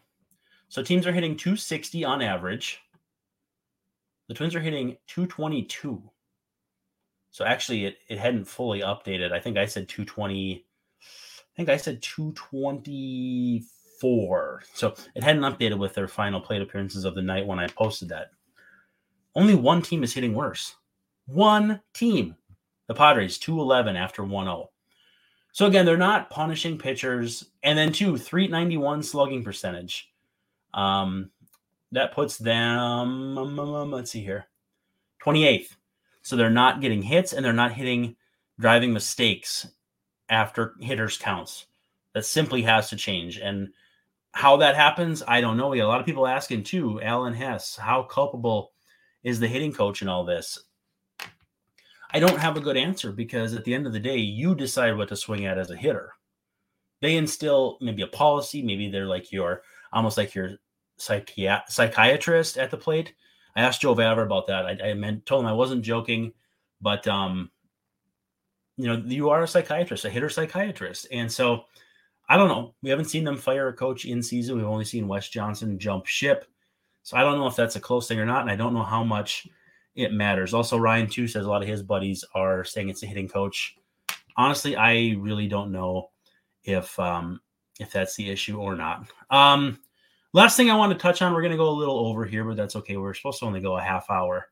so 0.68 0.82
teams 0.82 1.06
are 1.06 1.12
hitting 1.12 1.36
260 1.36 2.04
on 2.04 2.20
average. 2.22 2.80
The 4.28 4.34
Twins 4.34 4.54
are 4.54 4.60
hitting 4.60 4.96
222. 5.08 6.00
So 7.32 7.44
actually, 7.44 7.86
it, 7.86 7.96
it 8.08 8.18
hadn't 8.18 8.44
fully 8.44 8.82
updated. 8.82 9.32
I 9.32 9.40
think 9.40 9.58
I 9.58 9.66
said 9.66 9.88
220. 9.88 10.64
I 10.64 10.66
think 11.56 11.68
I 11.68 11.76
said 11.76 12.00
224. 12.02 14.62
So 14.74 14.94
it 15.16 15.24
hadn't 15.24 15.42
updated 15.42 15.78
with 15.78 15.94
their 15.94 16.06
final 16.06 16.40
plate 16.40 16.62
appearances 16.62 17.04
of 17.04 17.16
the 17.16 17.22
night 17.22 17.46
when 17.46 17.58
I 17.58 17.66
posted 17.66 18.10
that. 18.10 18.30
Only 19.34 19.56
one 19.56 19.82
team 19.82 20.04
is 20.04 20.14
hitting 20.14 20.34
worse. 20.34 20.76
One 21.26 21.80
team. 21.94 22.36
The 22.86 22.94
Padres, 22.94 23.38
211 23.38 23.96
after 23.96 24.22
1 24.22 24.46
0. 24.46 24.70
So 25.54 25.66
again, 25.66 25.86
they're 25.86 25.96
not 25.96 26.30
punishing 26.30 26.78
pitchers. 26.78 27.46
And 27.62 27.78
then, 27.78 27.92
two, 27.92 28.18
391 28.18 29.04
slugging 29.04 29.44
percentage. 29.44 30.10
Um, 30.74 31.30
that 31.92 32.12
puts 32.12 32.36
them, 32.36 32.76
um, 32.76 33.38
um, 33.38 33.58
um, 33.60 33.90
let's 33.92 34.10
see 34.10 34.24
here, 34.24 34.46
28th. 35.24 35.76
So 36.22 36.34
they're 36.34 36.50
not 36.50 36.80
getting 36.80 37.02
hits 37.02 37.32
and 37.32 37.44
they're 37.44 37.52
not 37.52 37.70
hitting 37.70 38.16
driving 38.58 38.92
mistakes 38.92 39.68
after 40.28 40.74
hitters 40.80 41.16
counts. 41.16 41.66
That 42.14 42.24
simply 42.24 42.62
has 42.62 42.90
to 42.90 42.96
change. 42.96 43.38
And 43.38 43.68
how 44.32 44.56
that 44.56 44.74
happens, 44.74 45.22
I 45.28 45.40
don't 45.40 45.56
know. 45.56 45.68
We 45.68 45.78
a 45.78 45.86
lot 45.86 46.00
of 46.00 46.06
people 46.06 46.26
asking 46.26 46.64
too, 46.64 47.00
Alan 47.00 47.32
Hess, 47.32 47.76
how 47.76 48.02
culpable 48.02 48.72
is 49.22 49.38
the 49.38 49.46
hitting 49.46 49.72
coach 49.72 50.02
in 50.02 50.08
all 50.08 50.24
this? 50.24 50.63
I 52.14 52.20
don't 52.20 52.38
have 52.38 52.56
a 52.56 52.60
good 52.60 52.76
answer 52.76 53.10
because 53.10 53.54
at 53.54 53.64
the 53.64 53.74
end 53.74 53.88
of 53.88 53.92
the 53.92 53.98
day, 53.98 54.16
you 54.16 54.54
decide 54.54 54.96
what 54.96 55.08
to 55.08 55.16
swing 55.16 55.46
at 55.46 55.58
as 55.58 55.72
a 55.72 55.76
hitter. 55.76 56.12
They 57.02 57.16
instill 57.16 57.76
maybe 57.80 58.02
a 58.02 58.06
policy, 58.06 58.62
maybe 58.62 58.88
they're 58.88 59.06
like 59.06 59.32
your 59.32 59.62
almost 59.92 60.16
like 60.16 60.32
your 60.32 60.52
psychiat- 60.98 61.68
psychiatrist 61.68 62.56
at 62.56 62.70
the 62.70 62.76
plate. 62.76 63.14
I 63.56 63.62
asked 63.62 63.80
Joe 63.80 63.96
Vavra 63.96 64.22
about 64.22 64.46
that. 64.46 64.64
I, 64.64 64.90
I 64.90 64.94
meant 64.94 65.26
told 65.26 65.42
him 65.42 65.48
I 65.48 65.52
wasn't 65.52 65.82
joking, 65.82 66.32
but 66.80 67.06
um, 67.08 67.50
you 68.76 68.86
know, 68.86 69.02
you 69.04 69.30
are 69.30 69.42
a 69.42 69.48
psychiatrist, 69.48 70.04
a 70.04 70.10
hitter 70.10 70.30
psychiatrist, 70.30 71.08
and 71.10 71.30
so 71.30 71.64
I 72.28 72.36
don't 72.36 72.48
know. 72.48 72.76
We 72.80 72.90
haven't 72.90 73.06
seen 73.06 73.24
them 73.24 73.36
fire 73.36 73.68
a 73.68 73.72
coach 73.72 74.04
in 74.04 74.22
season. 74.22 74.56
We've 74.56 74.66
only 74.66 74.84
seen 74.84 75.08
Wes 75.08 75.28
Johnson 75.28 75.80
jump 75.80 76.06
ship, 76.06 76.46
so 77.02 77.16
I 77.16 77.22
don't 77.22 77.38
know 77.38 77.48
if 77.48 77.56
that's 77.56 77.76
a 77.76 77.80
close 77.80 78.06
thing 78.06 78.20
or 78.20 78.26
not, 78.26 78.42
and 78.42 78.50
I 78.52 78.56
don't 78.56 78.72
know 78.72 78.84
how 78.84 79.02
much 79.02 79.48
it 79.94 80.12
matters. 80.12 80.54
Also, 80.54 80.76
Ryan 80.76 81.08
too 81.08 81.28
says 81.28 81.44
a 81.44 81.48
lot 81.48 81.62
of 81.62 81.68
his 81.68 81.82
buddies 81.82 82.24
are 82.34 82.64
saying 82.64 82.88
it's 82.88 83.02
a 83.02 83.06
hitting 83.06 83.28
coach. 83.28 83.76
Honestly, 84.36 84.76
I 84.76 85.14
really 85.18 85.48
don't 85.48 85.72
know 85.72 86.10
if 86.64 86.98
um, 86.98 87.40
if 87.78 87.92
that's 87.92 88.16
the 88.16 88.30
issue 88.30 88.58
or 88.58 88.74
not. 88.74 89.08
Um, 89.30 89.78
Last 90.34 90.56
thing 90.56 90.68
I 90.68 90.74
want 90.74 90.92
to 90.92 90.98
touch 90.98 91.22
on, 91.22 91.32
we're 91.32 91.42
going 91.42 91.52
to 91.52 91.56
go 91.56 91.68
a 91.68 91.70
little 91.70 92.08
over 92.08 92.24
here, 92.24 92.42
but 92.42 92.56
that's 92.56 92.74
okay. 92.74 92.96
We're 92.96 93.14
supposed 93.14 93.38
to 93.38 93.46
only 93.46 93.60
go 93.60 93.76
a 93.76 93.80
half 93.80 94.10
hour. 94.10 94.48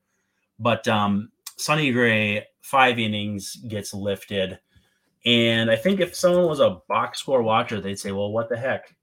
But 0.57 0.87
um, 0.87 1.29
Sonny 1.57 1.91
Gray, 1.91 2.47
five 2.61 2.99
innings, 2.99 3.57
gets 3.67 3.93
lifted. 3.93 4.57
And 5.25 5.69
I 5.69 5.75
think 5.75 5.99
if 5.99 6.15
someone 6.15 6.45
was 6.45 6.61
a 6.61 6.79
box 6.87 7.19
score 7.19 7.43
watcher, 7.43 7.81
they'd 7.81 7.99
say, 7.99 8.13
well, 8.13 8.31
what 8.31 8.47
the 8.47 8.55
heck? 8.55 8.95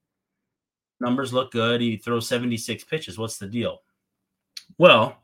Numbers 1.00 1.35
look 1.35 1.53
good. 1.53 1.83
He 1.83 1.98
throws 1.98 2.26
76 2.26 2.85
pitches. 2.85 3.18
What's 3.18 3.37
the 3.37 3.46
deal? 3.46 3.83
Well, 4.79 5.18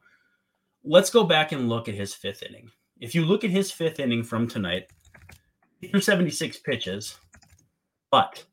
let's 0.86 1.10
go 1.10 1.24
back 1.24 1.52
and 1.52 1.68
look 1.68 1.88
at 1.88 1.94
his 1.94 2.14
fifth 2.14 2.42
inning. 2.42 2.70
If 3.00 3.14
you 3.14 3.24
look 3.24 3.44
at 3.44 3.50
his 3.50 3.70
fifth 3.70 4.00
inning 4.00 4.22
from 4.22 4.48
tonight, 4.48 4.88
he 5.80 5.88
threw 5.88 6.00
76 6.00 6.58
pitches, 6.58 7.16
but 8.10 8.44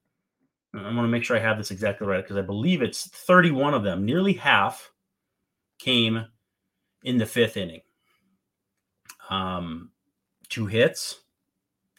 I 0.74 0.82
want 0.84 0.98
to 0.98 1.08
make 1.08 1.24
sure 1.24 1.38
I 1.38 1.42
have 1.42 1.58
this 1.58 1.72
exactly 1.72 2.08
right 2.08 2.24
because 2.24 2.38
I 2.38 2.42
believe 2.42 2.82
it's 2.82 3.08
31 3.08 3.74
of 3.74 3.84
them, 3.84 4.04
nearly 4.04 4.34
half 4.34 4.92
came 5.78 6.26
in 7.04 7.18
the 7.18 7.26
fifth 7.26 7.56
inning. 7.56 7.82
Um, 9.30 9.92
two 10.50 10.66
hits, 10.66 11.22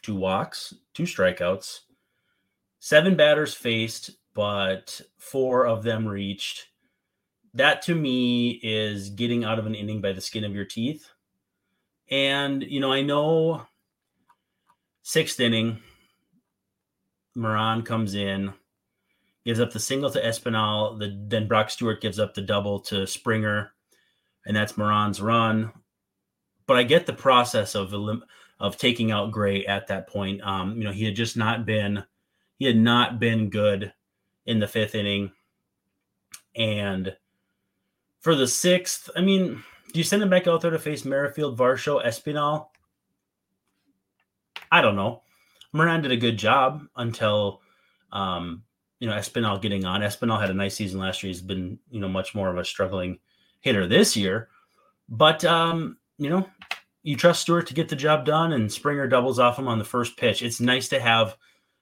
two 0.01 0.15
walks, 0.15 0.73
two 0.93 1.03
strikeouts, 1.03 1.79
seven 2.79 3.15
batters 3.15 3.53
faced, 3.53 4.11
but 4.33 5.01
four 5.17 5.65
of 5.65 5.81
them 5.83 6.07
reached. 6.07 6.67
That 7.55 7.81
to 7.83 7.95
me 7.95 8.59
is 8.61 9.09
getting 9.09 9.43
out 9.43 9.59
of 9.59 9.65
an 9.65 9.75
inning 9.75 10.01
by 10.01 10.11
the 10.11 10.21
skin 10.21 10.43
of 10.43 10.53
your 10.53 10.65
teeth. 10.65 11.09
And, 12.11 12.61
you 12.61 12.79
know, 12.79 12.91
I 12.91 13.01
know 13.01 13.65
sixth 15.01 15.39
inning, 15.39 15.81
Moran 17.35 17.81
comes 17.81 18.13
in 18.13 18.53
gives 19.45 19.59
up 19.59 19.71
the 19.71 19.79
single 19.79 20.09
to 20.09 20.21
Espinal. 20.21 20.99
The, 20.99 21.15
then 21.27 21.47
Brock 21.47 21.69
Stewart 21.69 22.01
gives 22.01 22.19
up 22.19 22.33
the 22.33 22.41
double 22.41 22.79
to 22.81 23.05
Springer, 23.07 23.71
and 24.45 24.55
that's 24.55 24.77
Moran's 24.77 25.21
run. 25.21 25.71
But 26.67 26.77
I 26.77 26.83
get 26.83 27.05
the 27.05 27.13
process 27.13 27.75
of 27.75 27.93
of 28.59 28.77
taking 28.77 29.11
out 29.11 29.31
Gray 29.31 29.65
at 29.65 29.87
that 29.87 30.07
point. 30.07 30.41
Um, 30.41 30.77
you 30.77 30.83
know, 30.83 30.91
he 30.91 31.05
had 31.05 31.15
just 31.15 31.37
not 31.37 31.65
been 31.65 32.03
he 32.57 32.65
had 32.65 32.77
not 32.77 33.19
been 33.19 33.49
good 33.49 33.93
in 34.45 34.59
the 34.59 34.67
fifth 34.67 34.95
inning. 34.95 35.31
And 36.55 37.15
for 38.25 38.33
the 38.33 38.47
sixth, 38.47 39.07
I 39.15 39.21
mean, 39.21 39.63
do 39.93 39.99
you 39.99 40.03
send 40.03 40.23
him 40.23 40.31
back 40.31 40.47
out 40.47 40.59
there 40.59 40.71
to 40.71 40.79
face 40.79 41.05
Merrifield, 41.05 41.59
Varsho, 41.59 42.03
Espinal? 42.03 42.69
I 44.71 44.81
don't 44.81 44.95
know. 44.95 45.21
Moran 45.73 46.01
did 46.01 46.11
a 46.11 46.17
good 46.17 46.35
job 46.35 46.81
until 46.95 47.61
um, 48.11 48.63
you 48.99 49.07
know 49.07 49.13
Espinal 49.13 49.61
getting 49.61 49.85
on. 49.85 50.01
Espinal 50.01 50.41
had 50.41 50.49
a 50.49 50.55
nice 50.55 50.73
season 50.73 50.99
last 50.99 51.21
year. 51.21 51.27
He's 51.27 51.43
been 51.43 51.77
you 51.91 51.99
know 51.99 52.09
much 52.09 52.33
more 52.33 52.49
of 52.49 52.57
a 52.57 52.65
struggling 52.65 53.19
hitter 53.61 53.85
this 53.85 54.17
year. 54.17 54.49
But 55.07 55.45
um, 55.45 55.97
you 56.17 56.31
know, 56.31 56.49
you 57.03 57.15
trust 57.17 57.43
Stewart 57.43 57.67
to 57.67 57.75
get 57.75 57.89
the 57.89 57.95
job 57.95 58.25
done, 58.25 58.53
and 58.53 58.73
Springer 58.73 59.07
doubles 59.07 59.37
off 59.37 59.59
him 59.59 59.67
on 59.67 59.77
the 59.77 59.85
first 59.85 60.17
pitch. 60.17 60.41
It's 60.41 60.59
nice 60.59 60.89
to 60.89 60.99
have 60.99 61.37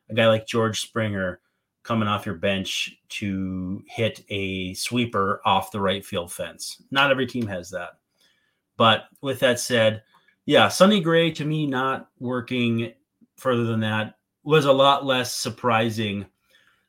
a 0.09 0.13
guy 0.13 0.27
like 0.27 0.45
George 0.45 0.81
Springer 0.81 1.39
coming 1.83 2.07
off 2.07 2.25
your 2.25 2.35
bench 2.35 2.97
to 3.09 3.83
hit 3.87 4.23
a 4.29 4.73
sweeper 4.73 5.41
off 5.45 5.71
the 5.71 5.81
right 5.81 6.05
field 6.05 6.31
fence. 6.31 6.81
Not 6.91 7.11
every 7.11 7.27
team 7.27 7.45
has 7.47 7.69
that. 7.71 7.97
But 8.77 9.05
with 9.21 9.39
that 9.41 9.59
said, 9.59 10.03
yeah, 10.45 10.67
Sonny 10.69 11.01
Gray 11.01 11.31
to 11.31 11.45
me 11.45 11.67
not 11.67 12.09
working 12.19 12.93
further 13.37 13.65
than 13.65 13.81
that 13.81 14.15
was 14.43 14.65
a 14.65 14.71
lot 14.71 15.05
less 15.05 15.33
surprising 15.33 16.25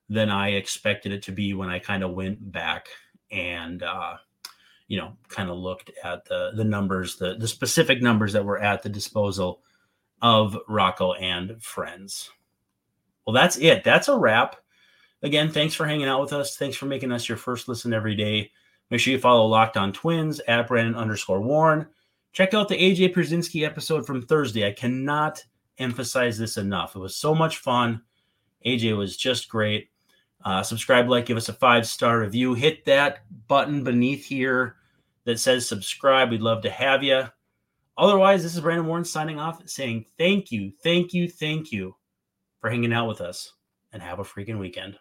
than 0.09 0.31
I 0.31 0.51
expected 0.51 1.13
it 1.13 1.23
to 1.25 1.33
be 1.33 1.55
when 1.55 1.69
I 1.69 1.79
kind 1.79 2.03
of 2.03 2.13
went 2.13 2.53
back 2.53 2.89
and 3.31 3.83
uh, 3.83 4.17
you 4.89 4.99
know 4.99 5.17
kind 5.29 5.51
of 5.51 5.59
looked 5.59 5.91
at 6.03 6.25
the 6.25 6.53
the 6.55 6.65
numbers, 6.65 7.17
the 7.17 7.37
the 7.37 7.49
specific 7.49 8.03
numbers 8.03 8.33
that 8.33 8.45
were 8.45 8.59
at 8.59 8.83
the 8.83 8.89
disposal 8.89 9.63
of 10.23 10.57
Rocco 10.69 11.13
and 11.15 11.63
friends. 11.63 12.31
Well, 13.27 13.35
that's 13.35 13.57
it. 13.57 13.85
That's 13.85 14.09
a 14.09 14.19
wrap. 14.19 14.57
Again, 15.25 15.51
thanks 15.51 15.75
for 15.75 15.87
hanging 15.87 16.07
out 16.07 16.21
with 16.21 16.35
us. 16.35 16.57
Thanks 16.59 16.77
for 16.77 16.85
making 16.85 17.11
us 17.11 17.31
your 17.31 17.39
first 17.39 17.67
listen 17.67 17.95
every 17.95 18.15
day. 18.15 18.51
Make 18.91 19.01
sure 19.01 19.11
you 19.11 19.19
follow 19.19 19.47
Locked 19.47 19.79
On 19.79 19.91
Twins 19.91 20.39
at 20.47 20.69
Brandon 20.69 20.95
underscore 20.95 21.41
Warren. 21.41 21.87
Check 22.35 22.53
out 22.53 22.69
the 22.69 22.77
AJ 22.77 23.15
Pierzynski 23.15 23.65
episode 23.65 24.07
from 24.07 24.21
Thursday. 24.21 24.69
I 24.69 24.73
cannot 24.73 25.43
emphasize 25.79 26.37
this 26.37 26.59
enough. 26.59 26.95
It 26.95 26.99
was 26.99 27.17
so 27.17 27.35
much 27.35 27.57
fun. 27.57 28.03
AJ 28.67 28.99
was 28.99 29.17
just 29.17 29.49
great. 29.49 29.89
Uh, 30.45 30.63
subscribe, 30.63 31.09
like, 31.09 31.25
give 31.25 31.39
us 31.39 31.49
a 31.49 31.55
five 31.55 31.87
star 31.87 32.21
review. 32.21 32.53
Hit 32.53 32.85
that 32.85 33.21
button 33.49 33.83
beneath 33.83 34.27
here 34.27 34.77
that 35.25 35.41
says 35.41 35.67
subscribe. 35.67 36.31
We'd 36.31 36.43
love 36.43 36.61
to 36.63 36.71
have 36.71 37.03
you. 37.03 37.25
Otherwise, 37.97 38.43
this 38.43 38.55
is 38.55 38.61
Brandon 38.61 38.87
Warren 38.87 39.07
signing 39.07 39.41
off 39.41 39.67
saying 39.67 40.05
thank 40.19 40.53
you, 40.53 40.71
thank 40.83 41.15
you, 41.15 41.31
thank 41.31 41.73
you 41.73 41.97
for 42.61 42.69
hanging 42.69 42.93
out 42.93 43.09
with 43.09 43.23
us 43.23 43.55
and 43.91 44.03
have 44.03 44.19
a 44.19 44.25
freaking 44.25 44.59
weekend. 44.59 44.99